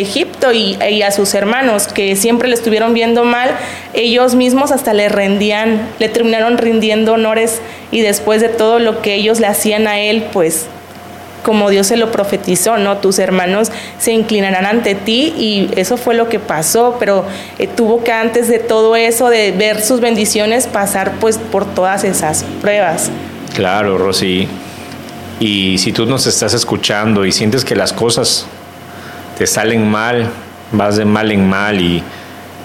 Egipto 0.00 0.52
y, 0.52 1.02
a 1.02 1.10
sus 1.10 1.34
hermanos 1.34 1.88
que 1.88 2.16
siempre 2.16 2.48
le 2.48 2.54
estuvieron 2.54 2.94
viendo 2.94 3.24
mal, 3.24 3.50
ellos 3.92 4.34
mismos 4.34 4.70
hasta 4.70 4.94
le 4.94 5.08
rendían, 5.08 5.88
le 5.98 6.08
terminaron 6.08 6.58
rindiendo 6.58 7.14
honores 7.14 7.60
y 7.90 8.00
después 8.00 8.40
de 8.40 8.48
todo 8.48 8.78
lo 8.78 9.02
que 9.02 9.14
ellos 9.14 9.40
le 9.40 9.46
hacían 9.46 9.86
a 9.86 9.98
él 9.98 10.24
pues 10.32 10.66
como 11.42 11.70
Dios 11.70 11.86
se 11.86 11.96
lo 11.96 12.12
profetizó, 12.12 12.76
¿no? 12.78 12.98
Tus 12.98 13.18
hermanos 13.18 13.70
se 13.98 14.12
inclinarán 14.12 14.66
ante 14.66 14.94
ti 14.94 15.34
y 15.36 15.70
eso 15.76 15.96
fue 15.96 16.14
lo 16.14 16.28
que 16.28 16.38
pasó, 16.38 16.96
pero 16.98 17.24
eh, 17.58 17.66
tuvo 17.66 18.04
que 18.04 18.12
antes 18.12 18.48
de 18.48 18.58
todo 18.58 18.96
eso, 18.96 19.28
de 19.28 19.52
ver 19.52 19.80
sus 19.80 20.00
bendiciones, 20.00 20.66
pasar 20.66 21.12
pues 21.20 21.38
por 21.38 21.64
todas 21.64 22.04
esas 22.04 22.44
pruebas. 22.60 23.10
Claro, 23.54 23.98
Rosy. 23.98 24.48
Y 25.40 25.78
si 25.78 25.92
tú 25.92 26.06
nos 26.06 26.26
estás 26.26 26.52
escuchando 26.52 27.24
y 27.24 27.32
sientes 27.32 27.64
que 27.64 27.74
las 27.74 27.92
cosas 27.92 28.46
te 29.38 29.46
salen 29.46 29.88
mal, 29.88 30.28
vas 30.72 30.96
de 30.96 31.04
mal 31.06 31.32
en 31.32 31.48
mal 31.48 31.80
y 31.80 32.02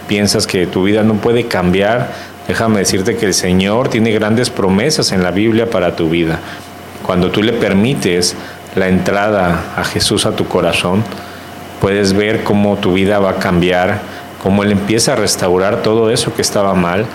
piensas 0.07 0.45
que 0.45 0.67
tu 0.67 0.83
vida 0.83 1.03
no 1.03 1.15
puede 1.15 1.47
cambiar, 1.47 2.11
déjame 2.47 2.79
decirte 2.79 3.15
que 3.15 3.27
el 3.27 3.33
Señor 3.33 3.89
tiene 3.89 4.11
grandes 4.11 4.49
promesas 4.49 5.11
en 5.11 5.23
la 5.23 5.31
Biblia 5.31 5.69
para 5.69 5.95
tu 5.95 6.09
vida. 6.09 6.39
Cuando 7.05 7.31
tú 7.31 7.41
le 7.43 7.53
permites 7.53 8.35
la 8.75 8.88
entrada 8.88 9.59
a 9.75 9.83
Jesús 9.83 10.25
a 10.25 10.35
tu 10.35 10.47
corazón, 10.47 11.03
puedes 11.81 12.13
ver 12.13 12.43
cómo 12.43 12.77
tu 12.77 12.93
vida 12.93 13.19
va 13.19 13.31
a 13.31 13.35
cambiar, 13.35 13.99
cómo 14.41 14.63
Él 14.63 14.71
empieza 14.71 15.13
a 15.13 15.15
restaurar 15.15 15.81
todo 15.81 16.09
eso 16.09 16.33
que 16.33 16.41
estaba 16.41 16.73
mal 16.73 17.05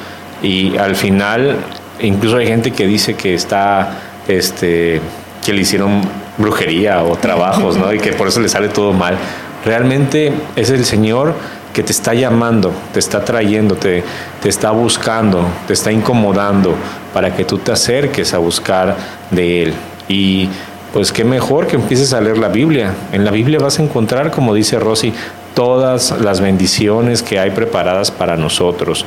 y 0.43 0.77
al 0.79 0.97
final 0.97 1.57
incluso 2.01 2.37
hay 2.37 2.47
gente 2.47 2.71
que 2.71 2.87
dice 2.87 3.15
que 3.15 3.35
está, 3.35 3.99
este, 4.29 5.01
que 5.45 5.53
le 5.53 5.63
hicieron 5.63 6.03
brujería 6.39 7.03
o 7.03 7.17
trabajos, 7.17 7.77
¿no? 7.77 7.93
Y 7.93 7.99
que 7.99 8.13
por 8.13 8.29
eso 8.29 8.41
le 8.41 8.49
sale 8.49 8.69
todo 8.69 8.93
mal. 8.93 9.17
Realmente 9.65 10.33
es 10.57 10.71
el 10.71 10.85
Señor 10.85 11.35
que 11.75 11.83
te 11.83 11.93
está 11.93 12.15
llamando, 12.15 12.73
te 12.93 12.99
está 12.99 13.25
trayendo, 13.25 13.77
te, 13.77 14.03
te 14.43 14.49
está 14.49 14.71
buscando, 14.71 15.47
te 15.67 15.75
está 15.75 15.93
incomodando 15.93 16.75
para 17.13 17.35
que 17.35 17.45
tú 17.45 17.59
te 17.59 17.73
acerques 17.73 18.35
a 18.35 18.39
buscar 18.39 18.97
de 19.31 19.63
Él. 19.65 19.75
Y 20.09 20.49
pues 20.93 21.13
qué 21.13 21.25
mejor 21.25 21.67
que 21.67 21.77
empieces 21.77 22.13
a 22.13 22.21
leer 22.21 22.39
la 22.39 22.49
Biblia. 22.49 22.95
En 23.13 23.25
la 23.25 23.31
Biblia 23.31 23.59
vas 23.59 23.79
a 23.79 23.83
encontrar, 23.83 24.31
como 24.31 24.55
dice 24.55 24.79
Rosy, 24.79 25.13
todas 25.55 26.21
las 26.21 26.41
bendiciones 26.41 27.23
que 27.23 27.39
hay 27.39 27.51
preparadas 27.51 28.11
para 28.11 28.37
nosotros. 28.37 29.05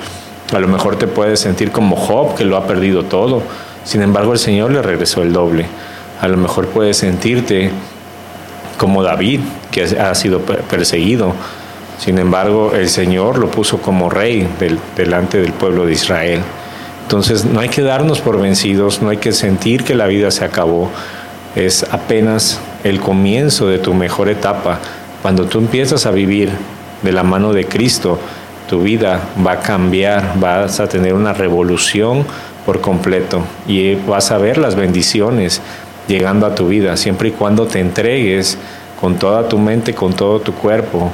A 0.53 0.59
lo 0.59 0.67
mejor 0.67 0.97
te 0.97 1.07
puedes 1.07 1.39
sentir 1.39 1.71
como 1.71 1.95
Job, 1.95 2.35
que 2.35 2.45
lo 2.45 2.57
ha 2.57 2.67
perdido 2.67 3.03
todo. 3.03 3.41
Sin 3.83 4.01
embargo, 4.01 4.33
el 4.33 4.39
Señor 4.39 4.71
le 4.71 4.81
regresó 4.81 5.23
el 5.23 5.33
doble. 5.33 5.65
A 6.21 6.27
lo 6.27 6.37
mejor 6.37 6.67
puedes 6.67 6.97
sentirte 6.97 7.71
como 8.77 9.03
David, 9.03 9.41
que 9.71 9.83
ha 9.83 10.15
sido 10.15 10.39
perseguido. 10.39 11.33
Sin 11.99 12.17
embargo, 12.17 12.71
el 12.73 12.89
Señor 12.89 13.37
lo 13.37 13.49
puso 13.51 13.79
como 13.79 14.09
rey 14.09 14.47
delante 14.95 15.41
del 15.41 15.51
pueblo 15.51 15.85
de 15.85 15.93
Israel. 15.93 16.41
Entonces, 17.03 17.43
no 17.45 17.59
hay 17.59 17.69
que 17.69 17.81
darnos 17.81 18.21
por 18.21 18.39
vencidos, 18.39 19.01
no 19.01 19.09
hay 19.09 19.17
que 19.17 19.33
sentir 19.33 19.83
que 19.83 19.95
la 19.95 20.07
vida 20.07 20.31
se 20.31 20.45
acabó 20.45 20.89
es 21.55 21.83
apenas 21.91 22.59
el 22.83 22.99
comienzo 22.99 23.67
de 23.67 23.79
tu 23.79 23.93
mejor 23.93 24.29
etapa. 24.29 24.79
Cuando 25.21 25.45
tú 25.45 25.59
empiezas 25.59 26.05
a 26.05 26.11
vivir 26.11 26.49
de 27.01 27.11
la 27.11 27.23
mano 27.23 27.53
de 27.53 27.65
Cristo, 27.65 28.19
tu 28.67 28.81
vida 28.81 29.19
va 29.45 29.53
a 29.53 29.59
cambiar, 29.59 30.39
vas 30.39 30.79
a 30.79 30.87
tener 30.87 31.13
una 31.13 31.33
revolución 31.33 32.25
por 32.65 32.81
completo 32.81 33.41
y 33.67 33.95
vas 33.95 34.31
a 34.31 34.37
ver 34.37 34.57
las 34.57 34.75
bendiciones 34.75 35.61
llegando 36.07 36.45
a 36.45 36.55
tu 36.55 36.67
vida, 36.67 36.97
siempre 36.97 37.29
y 37.29 37.31
cuando 37.31 37.67
te 37.67 37.79
entregues 37.79 38.57
con 38.99 39.15
toda 39.15 39.47
tu 39.47 39.57
mente, 39.57 39.93
con 39.93 40.13
todo 40.13 40.39
tu 40.39 40.53
cuerpo 40.53 41.11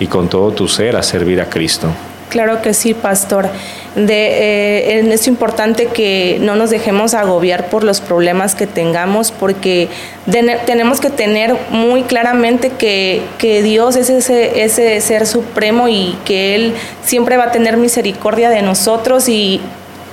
y 0.00 0.06
con 0.06 0.28
todo 0.28 0.52
tu 0.52 0.68
ser 0.68 0.96
a 0.96 1.02
servir 1.02 1.40
a 1.40 1.48
Cristo. 1.48 1.88
Claro 2.32 2.62
que 2.62 2.72
sí, 2.72 2.94
pastor. 2.94 3.50
Eh, 3.94 5.06
es 5.12 5.28
importante 5.28 5.88
que 5.88 6.38
no 6.40 6.56
nos 6.56 6.70
dejemos 6.70 7.12
agobiar 7.12 7.66
por 7.66 7.84
los 7.84 8.00
problemas 8.00 8.54
que 8.54 8.66
tengamos, 8.66 9.30
porque 9.30 9.90
tenemos 10.64 10.98
que 10.98 11.10
tener 11.10 11.54
muy 11.68 12.04
claramente 12.04 12.70
que, 12.70 13.20
que 13.36 13.62
Dios 13.62 13.96
es 13.96 14.08
ese, 14.08 14.64
ese 14.64 14.98
ser 15.02 15.26
supremo 15.26 15.88
y 15.88 16.16
que 16.24 16.54
Él 16.54 16.72
siempre 17.04 17.36
va 17.36 17.44
a 17.44 17.52
tener 17.52 17.76
misericordia 17.76 18.48
de 18.48 18.62
nosotros 18.62 19.28
y 19.28 19.60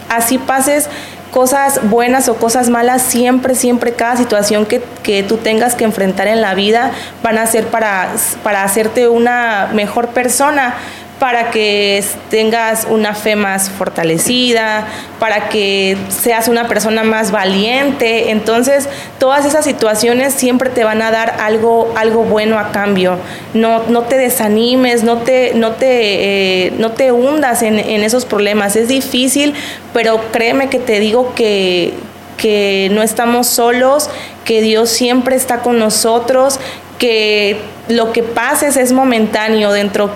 así 0.10 0.40
pases 0.40 0.90
cosas 1.32 1.80
buenas 1.90 2.28
o 2.28 2.36
cosas 2.36 2.70
malas, 2.70 3.02
siempre, 3.02 3.56
siempre 3.56 3.94
cada 3.94 4.18
situación 4.18 4.66
que, 4.66 4.84
que, 5.04 5.24
tú 5.24 5.38
tengas 5.38 5.76
que 5.76 5.86
enfrentar 5.86 6.28
en 6.28 6.42
la 6.42 6.54
vida 6.54 6.92
van 7.24 7.38
a 7.38 7.46
ser 7.48 7.68
para, 7.68 8.10
para 8.44 8.64
hacerte 8.64 9.08
una 9.08 9.70
mejor 9.74 10.10
persona 10.10 10.76
para 11.20 11.52
que 11.52 12.02
tengas 12.30 12.88
una 12.90 13.14
fe 13.14 13.36
más 13.36 13.70
fortalecida, 13.70 14.88
para 15.20 15.50
que 15.50 15.98
seas 16.08 16.48
una 16.48 16.68
persona 16.70 17.04
más 17.04 17.32
valiente. 17.32 18.32
Entonces, 18.32 18.88
todas 19.20 19.46
esas 19.46 19.66
situaciones 19.66 20.34
siempre 20.34 20.70
te 20.70 20.86
van 20.86 21.02
a 21.02 21.12
dar 21.12 21.36
algo, 21.42 21.92
algo 21.96 22.24
bueno 22.24 22.58
a 22.58 22.72
cambio. 22.72 23.18
No, 23.54 23.84
no 23.90 24.04
te 24.04 24.18
desanimes, 24.18 25.04
no 25.04 25.18
te, 25.18 25.54
no 25.56 25.74
te, 25.74 26.68
eh, 26.68 26.74
no 26.78 26.92
te 26.92 27.12
hundas 27.12 27.64
en, 27.64 27.80
en 27.80 28.02
esos 28.04 28.24
problemas. 28.24 28.78
Es 28.78 28.88
difícil, 28.88 29.54
pero 29.94 30.22
créeme 30.32 30.70
que 30.70 30.80
te 30.80 31.02
digo 31.02 31.36
que, 31.36 31.94
que 32.38 32.90
no 32.94 33.04
estamos 33.04 33.48
solos, 33.48 34.10
que 34.46 34.62
Dios 34.62 34.90
siempre 34.90 35.36
está 35.36 35.60
con 35.60 35.80
nosotros, 35.80 36.62
que 36.98 37.60
lo 37.90 38.14
que 38.14 38.24
pases 38.24 38.78
es 38.78 38.94
momentáneo, 38.94 39.72
dentro 39.74 40.12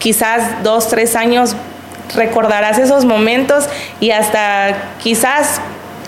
quizás 0.00 0.64
dos, 0.64 0.88
tres 0.88 1.14
años 1.14 1.54
recordarás 2.16 2.78
esos 2.78 3.04
momentos 3.04 3.68
y 4.00 4.10
hasta 4.10 4.76
quizás 5.00 5.60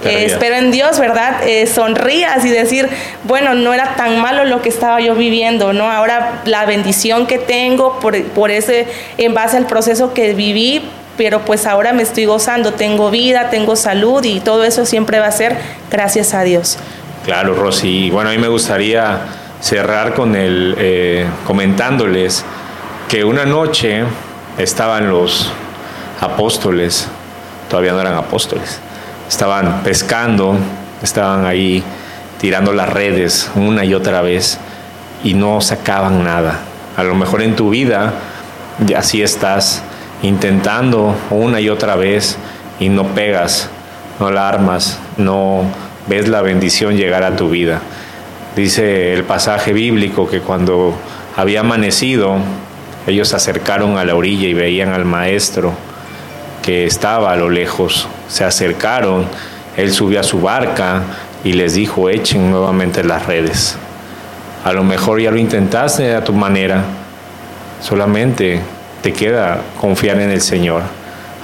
eh, 0.04 0.24
espero 0.26 0.56
en 0.56 0.72
Dios, 0.72 0.98
¿verdad? 0.98 1.46
Eh, 1.46 1.68
sonrías 1.68 2.44
y 2.44 2.48
decir, 2.48 2.88
bueno, 3.22 3.54
no 3.54 3.72
era 3.72 3.94
tan 3.94 4.20
malo 4.20 4.44
lo 4.44 4.60
que 4.60 4.68
estaba 4.68 5.00
yo 5.00 5.14
viviendo, 5.14 5.72
¿no? 5.72 5.90
Ahora 5.90 6.42
la 6.44 6.64
bendición 6.64 7.28
que 7.28 7.38
tengo 7.38 8.00
por, 8.00 8.20
por 8.24 8.50
ese, 8.50 8.88
en 9.18 9.32
base 9.32 9.56
al 9.56 9.66
proceso 9.66 10.12
que 10.12 10.34
viví, 10.34 10.82
pero 11.16 11.42
pues 11.42 11.66
ahora 11.66 11.92
me 11.92 12.02
estoy 12.02 12.24
gozando, 12.24 12.72
tengo 12.72 13.10
vida, 13.10 13.48
tengo 13.50 13.76
salud 13.76 14.24
y 14.24 14.40
todo 14.40 14.64
eso 14.64 14.86
siempre 14.86 15.20
va 15.20 15.26
a 15.26 15.32
ser 15.32 15.56
gracias 15.90 16.34
a 16.34 16.42
Dios. 16.42 16.78
Claro, 17.24 17.54
Rosy. 17.54 18.10
Bueno, 18.10 18.30
a 18.30 18.32
mí 18.32 18.38
me 18.38 18.48
gustaría 18.48 19.20
cerrar 19.60 20.14
con 20.14 20.34
el 20.34 20.74
eh, 20.78 21.26
comentándoles 21.46 22.44
que 23.12 23.26
una 23.26 23.44
noche 23.44 24.04
estaban 24.56 25.10
los 25.10 25.52
apóstoles, 26.18 27.08
todavía 27.68 27.92
no 27.92 28.00
eran 28.00 28.14
apóstoles, 28.14 28.80
estaban 29.28 29.82
pescando, 29.82 30.56
estaban 31.02 31.44
ahí 31.44 31.84
tirando 32.40 32.72
las 32.72 32.88
redes 32.88 33.50
una 33.54 33.84
y 33.84 33.92
otra 33.92 34.22
vez 34.22 34.56
y 35.22 35.34
no 35.34 35.60
sacaban 35.60 36.24
nada. 36.24 36.60
A 36.96 37.02
lo 37.02 37.14
mejor 37.14 37.42
en 37.42 37.54
tu 37.54 37.68
vida 37.68 38.14
así 38.96 39.22
estás 39.22 39.82
intentando 40.22 41.14
una 41.28 41.60
y 41.60 41.68
otra 41.68 41.96
vez 41.96 42.38
y 42.80 42.88
no 42.88 43.08
pegas, 43.08 43.68
no 44.20 44.30
la 44.30 44.48
armas, 44.48 44.98
no 45.18 45.64
ves 46.06 46.28
la 46.28 46.40
bendición 46.40 46.96
llegar 46.96 47.24
a 47.24 47.36
tu 47.36 47.50
vida. 47.50 47.82
Dice 48.56 49.12
el 49.12 49.24
pasaje 49.24 49.74
bíblico 49.74 50.30
que 50.30 50.40
cuando 50.40 50.94
había 51.36 51.60
amanecido, 51.60 52.38
ellos 53.06 53.28
se 53.28 53.36
acercaron 53.36 53.98
a 53.98 54.04
la 54.04 54.14
orilla 54.14 54.48
y 54.48 54.54
veían 54.54 54.92
al 54.92 55.04
maestro 55.04 55.72
que 56.62 56.86
estaba 56.86 57.32
a 57.32 57.36
lo 57.36 57.50
lejos. 57.50 58.08
Se 58.28 58.44
acercaron, 58.44 59.26
él 59.76 59.92
subió 59.92 60.20
a 60.20 60.22
su 60.22 60.40
barca 60.40 61.02
y 61.44 61.54
les 61.54 61.74
dijo, 61.74 62.08
echen 62.08 62.50
nuevamente 62.50 63.02
las 63.02 63.26
redes. 63.26 63.76
A 64.64 64.72
lo 64.72 64.84
mejor 64.84 65.20
ya 65.20 65.30
lo 65.30 65.38
intentaste 65.38 66.14
a 66.14 66.22
tu 66.22 66.32
manera, 66.32 66.84
solamente 67.80 68.60
te 69.02 69.12
queda 69.12 69.60
confiar 69.80 70.20
en 70.20 70.30
el 70.30 70.40
Señor. 70.40 70.82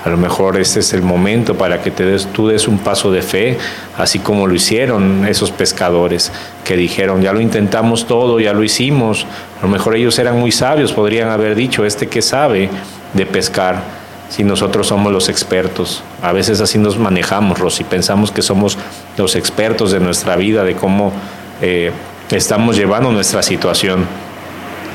A 0.08 0.10
lo 0.12 0.16
mejor 0.16 0.58
este 0.58 0.80
es 0.80 0.94
el 0.94 1.02
momento 1.02 1.54
para 1.54 1.82
que 1.82 1.90
te 1.90 2.02
des, 2.02 2.26
tú 2.32 2.48
des 2.48 2.66
un 2.66 2.78
paso 2.78 3.12
de 3.12 3.20
fe, 3.20 3.58
así 3.98 4.18
como 4.20 4.46
lo 4.46 4.54
hicieron 4.54 5.26
esos 5.26 5.50
pescadores 5.50 6.32
que 6.64 6.78
dijeron, 6.78 7.20
ya 7.20 7.34
lo 7.34 7.42
intentamos 7.42 8.06
todo, 8.06 8.40
ya 8.40 8.54
lo 8.54 8.64
hicimos. 8.64 9.26
A 9.60 9.66
lo 9.66 9.68
mejor 9.68 9.96
ellos 9.96 10.18
eran 10.18 10.38
muy 10.40 10.50
sabios, 10.50 10.94
podrían 10.94 11.28
haber 11.28 11.54
dicho, 11.54 11.84
este 11.84 12.06
que 12.06 12.22
sabe 12.22 12.70
de 13.12 13.26
pescar, 13.26 13.82
si 14.30 14.44
nosotros 14.44 14.86
somos 14.86 15.12
los 15.12 15.28
expertos. 15.28 16.02
A 16.22 16.32
veces 16.32 16.62
así 16.62 16.78
nos 16.78 16.98
manejamos, 16.98 17.58
Rosy, 17.58 17.84
pensamos 17.84 18.30
que 18.30 18.40
somos 18.40 18.78
los 19.18 19.36
expertos 19.36 19.92
de 19.92 20.00
nuestra 20.00 20.36
vida, 20.36 20.64
de 20.64 20.74
cómo 20.74 21.12
eh, 21.60 21.92
estamos 22.30 22.76
llevando 22.76 23.12
nuestra 23.12 23.42
situación. 23.42 24.06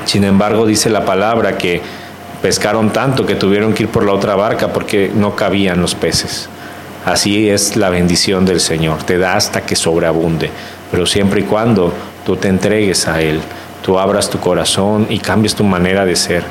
Sin 0.06 0.24
embargo, 0.24 0.66
dice 0.66 0.90
la 0.90 1.04
palabra 1.04 1.56
que 1.56 1.82
pescaron 2.44 2.90
tanto 2.90 3.24
que 3.24 3.36
tuvieron 3.36 3.72
que 3.72 3.84
ir 3.84 3.88
por 3.88 4.04
la 4.04 4.12
otra 4.12 4.36
barca 4.36 4.70
porque 4.70 5.10
no 5.14 5.34
cabían 5.34 5.80
los 5.80 5.94
peces. 5.94 6.50
Así 7.06 7.48
es 7.48 7.74
la 7.74 7.88
bendición 7.88 8.44
del 8.44 8.60
Señor, 8.60 9.02
te 9.02 9.16
da 9.16 9.34
hasta 9.34 9.62
que 9.62 9.74
sobreabunde, 9.74 10.50
pero 10.90 11.06
siempre 11.06 11.40
y 11.40 11.44
cuando 11.44 11.90
tú 12.26 12.36
te 12.36 12.48
entregues 12.48 13.08
a 13.08 13.22
Él, 13.22 13.40
tú 13.80 13.98
abras 13.98 14.28
tu 14.28 14.40
corazón 14.40 15.06
y 15.08 15.20
cambies 15.20 15.54
tu 15.54 15.64
manera 15.64 16.04
de 16.04 16.16
ser. 16.16 16.42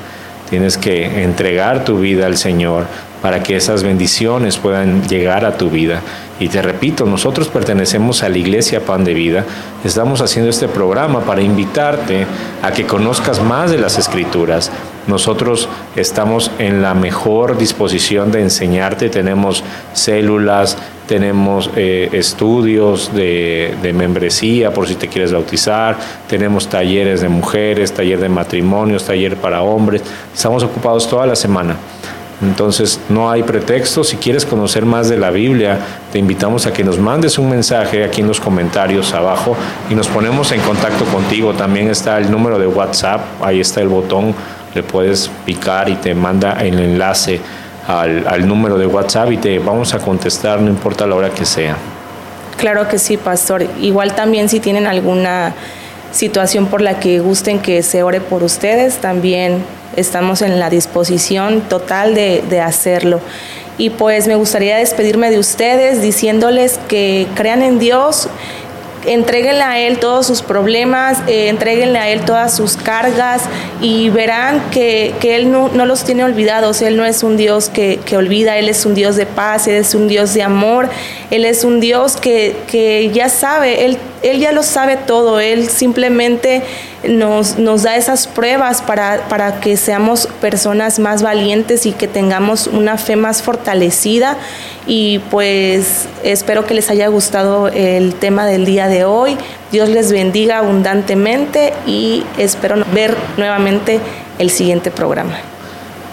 Tienes 0.50 0.80
que 0.80 1.22
entregar 1.22 1.84
tu 1.84 2.00
vida 2.00 2.26
al 2.26 2.38
Señor 2.38 2.86
para 3.22 3.44
que 3.44 3.56
esas 3.56 3.84
bendiciones 3.84 4.58
puedan 4.58 5.08
llegar 5.08 5.46
a 5.46 5.58
tu 5.58 5.70
vida. 5.70 6.02
Y 6.40 6.48
te 6.48 6.64
repito, 6.64 7.06
nosotros 7.06 7.50
pertenecemos 7.50 8.24
a 8.24 8.30
la 8.30 8.40
Iglesia 8.40 8.84
Pan 8.84 9.04
de 9.04 9.14
Vida. 9.14 9.46
Estamos 9.84 10.22
haciendo 10.22 10.50
este 10.50 10.68
programa 10.68 11.20
para 11.20 11.44
invitarte 11.44 12.26
a 12.64 12.72
que 12.72 12.88
conozcas 12.88 13.44
más 13.44 13.70
de 13.70 13.78
las 13.78 14.00
Escrituras, 14.00 14.72
nosotros 15.08 15.68
estamos 15.96 16.52
en 16.60 16.82
la 16.82 16.94
mejor 16.94 17.58
disposición 17.58 18.32
de 18.32 18.42
enseñarte, 18.42 19.10
tenemos 19.10 19.64
células, 19.94 20.78
tenemos 21.08 21.70
eh, 21.76 22.10
estudios 22.14 23.14
de, 23.14 23.76
de, 23.82 23.94
membresía 23.94 24.72
por 24.72 24.88
si 24.88 24.96
te 24.96 25.10
quieres 25.10 25.34
bautizar, 25.34 25.98
tenemos 26.28 26.68
talleres 26.68 27.22
de 27.22 27.30
mujeres, 27.30 27.94
taller 27.94 28.20
de 28.20 28.30
matrimonios, 28.30 29.06
taller 29.06 29.36
para 29.36 29.62
hombres, 29.62 30.02
estamos 30.34 30.64
ocupados 30.64 31.10
toda 31.10 31.26
la 31.26 31.36
semana. 31.36 31.76
Entonces 32.42 33.00
no 33.10 33.30
hay 33.30 33.44
pretexto, 33.44 34.04
si 34.04 34.18
quieres 34.18 34.46
conocer 34.46 34.86
más 34.86 35.08
de 35.08 35.18
la 35.18 35.32
Biblia, 35.32 35.80
te 36.12 36.20
invitamos 36.20 36.66
a 36.66 36.74
que 36.74 36.84
nos 36.84 37.00
mandes 37.00 37.38
un 37.38 37.50
mensaje 37.50 38.04
aquí 38.04 38.22
en 38.22 38.28
los 38.28 38.40
comentarios 38.42 39.14
abajo 39.14 39.56
y 39.90 39.96
nos 39.96 40.08
ponemos 40.08 40.52
en 40.52 40.60
contacto 40.62 41.06
contigo. 41.06 41.54
También 41.54 41.90
está 41.90 42.18
el 42.18 42.30
número 42.30 42.60
de 42.60 42.68
WhatsApp, 42.68 43.22
ahí 43.42 43.62
está 43.62 43.82
el 43.82 43.88
botón 43.88 44.36
le 44.74 44.84
puedes 44.84 45.30
picar 45.46 45.90
y 45.90 45.96
te 45.96 46.16
manda 46.16 46.54
el 46.62 46.80
enlace 46.80 47.40
al, 47.88 48.48
número 48.48 48.78
de 48.78 48.88
WhatsApp 48.88 49.32
y 49.32 49.38
te 49.38 49.60
vamos 49.60 49.94
a 49.94 50.00
contestar, 50.00 50.60
no 50.62 50.70
importa 50.70 51.06
la 51.06 51.16
hora 51.16 51.30
que 51.30 51.46
sea. 51.46 51.76
Claro 52.58 52.88
que 52.88 52.98
sí, 52.98 53.18
pastor. 53.18 53.66
Igual 53.82 54.14
también 54.14 54.48
si 54.48 54.60
tienen 54.60 54.88
alguna 54.88 55.54
situación 56.12 56.68
por 56.68 56.82
la 56.82 57.00
que 57.00 57.20
gusten 57.20 57.60
que 57.60 57.84
se 57.84 58.04
ore 58.04 58.22
por 58.22 58.44
ustedes, 58.44 58.98
también 58.98 59.64
estamos 59.96 60.42
en 60.42 60.60
la 60.60 60.70
disposición 60.70 61.62
total 61.62 62.16
de, 62.16 62.44
de 62.50 62.62
hacerlo. 62.62 63.20
Y 63.78 63.90
pues 63.90 64.28
me 64.28 64.36
gustaría 64.36 64.78
despedirme 64.78 65.32
de 65.32 65.40
ustedes 65.40 66.02
diciéndoles 66.02 66.80
que 66.88 67.28
crean 67.36 67.64
en 67.64 67.80
Dios, 67.80 68.30
Entréguenle 69.06 69.62
a 69.62 69.80
Él 69.80 70.00
todos 70.00 70.28
sus 70.28 70.42
problemas, 70.42 71.20
eh, 71.28 71.50
a 71.50 72.10
Él 72.10 72.22
todas 72.22 72.56
sus 72.56 72.78
cargas 72.78 73.44
y 73.82 74.10
verán 74.10 74.62
que, 74.72 75.14
Él 75.22 75.52
no, 75.52 75.70
los 75.70 76.04
tiene 76.04 76.24
olvidados. 76.24 76.82
Él 76.82 76.98
no 76.98 77.06
es 77.06 77.24
un 77.24 77.38
Dios 77.38 77.70
que, 77.70 78.00
olvida, 78.16 78.58
Él 78.58 78.70
es 78.70 78.86
un 78.86 78.96
Dios 78.96 79.16
de 79.16 79.26
paz, 79.26 79.68
Él 79.68 79.76
es 79.76 79.96
un 79.96 80.08
Dios 80.08 80.34
de 80.34 80.44
amor, 80.44 80.90
Él 81.32 81.46
es 81.46 81.64
un 81.64 81.80
Dios 81.80 82.16
que, 82.18 82.56
que 82.68 83.12
ya 83.14 83.30
sabe, 83.30 83.86
Él 83.86 83.98
él 84.24 84.40
ya 84.40 84.54
lo 84.54 84.64
sabe 84.64 84.96
todo, 84.96 85.40
Él 85.42 85.70
simplemente 85.70 86.64
nos, 87.04 87.60
nos 87.60 87.84
da 87.84 87.98
esas 87.98 88.26
pruebas 88.26 88.82
para, 88.82 89.28
para, 89.28 89.60
que 89.60 89.76
seamos 89.76 90.28
personas 90.40 90.98
más 90.98 91.22
valientes 91.22 91.86
y 91.86 91.92
que 91.92 92.08
tengamos 92.08 92.68
una 92.68 92.98
fe 92.98 93.18
más 93.18 93.44
fortalecida. 93.44 94.38
Y 94.88 95.20
pues 95.30 96.08
espero 96.24 96.66
que 96.66 96.74
les 96.74 96.90
haya 96.90 97.08
gustado 97.10 97.68
el 97.68 98.16
tema 98.16 98.46
del 98.46 98.66
día 98.66 98.88
de 98.88 99.04
hoy. 99.04 99.38
Dios 99.72 99.90
les 99.90 100.12
bendiga 100.12 100.60
abundantemente 100.60 101.74
y 101.86 102.24
espero 102.38 102.78
ver 102.94 103.16
nuevamente 103.36 104.00
el 104.40 104.50
siguiente 104.50 104.90
programa. 104.90 105.38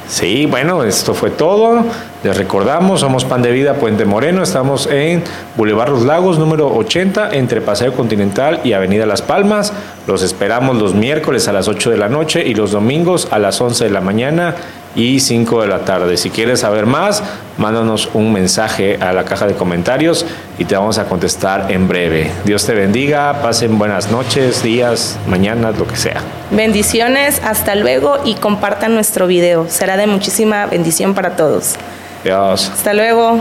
Sí, 0.09 0.46
bueno, 0.46 0.83
esto 0.83 1.14
fue 1.14 1.31
todo. 1.31 1.85
Les 2.22 2.37
recordamos, 2.37 3.00
somos 3.00 3.24
Pan 3.24 3.40
de 3.40 3.50
Vida 3.50 3.74
Puente 3.74 4.04
Moreno, 4.04 4.42
estamos 4.42 4.87
en 4.87 5.24
Boulevard 5.56 5.88
Los 5.88 6.02
Lagos, 6.02 6.38
número 6.38 6.68
80, 6.76 7.30
entre 7.33 7.62
Paseo 7.62 7.94
Continental 7.94 8.61
y 8.62 8.74
Avenida 8.74 9.06
Las 9.06 9.22
Palmas. 9.22 9.72
Los 10.06 10.22
esperamos 10.22 10.76
los 10.76 10.94
miércoles 10.94 11.48
a 11.48 11.54
las 11.54 11.66
8 11.66 11.90
de 11.90 11.96
la 11.96 12.11
noche 12.11 12.46
y 12.46 12.52
los 12.52 12.72
domingos 12.72 13.28
a 13.30 13.38
las 13.38 13.59
11 13.59 13.85
de 13.85 13.90
la 13.90 14.02
mañana 14.02 14.54
y 14.94 15.20
5 15.20 15.62
de 15.62 15.68
la 15.68 15.87
tarde. 15.87 16.18
Si 16.18 16.28
quieres 16.28 16.61
saber 16.61 16.85
más, 16.85 17.22
mándanos 17.56 18.11
un 18.12 18.35
mensaje 18.35 18.98
a 19.00 19.14
la 19.14 19.24
caja 19.24 19.46
de 19.46 19.54
comentarios 19.54 20.26
y 20.59 20.66
te 20.66 20.76
vamos 20.76 20.98
a 20.98 21.06
contestar 21.06 21.72
en 21.72 21.88
breve. 21.88 22.30
Dios 22.44 22.66
te 22.66 22.74
bendiga, 22.74 23.40
pasen 23.40 23.78
buenas 23.78 24.11
noches, 24.11 24.62
días, 24.62 25.18
mañanas, 25.26 25.78
lo 25.78 25.87
que 25.87 25.96
sea. 25.96 26.20
Bendiciones, 26.50 27.40
hasta 27.42 27.76
luego 27.76 28.18
y 28.26 28.35
compartan 28.35 28.92
nuestro 28.92 29.26
video. 29.26 29.70
Será 29.70 29.96
de 29.96 30.06
muchísima 30.06 30.66
bendición 30.66 31.14
para 31.14 31.35
todos. 31.35 31.76
Adiós. 32.22 32.70
Hasta 32.70 32.92
luego. 32.92 33.40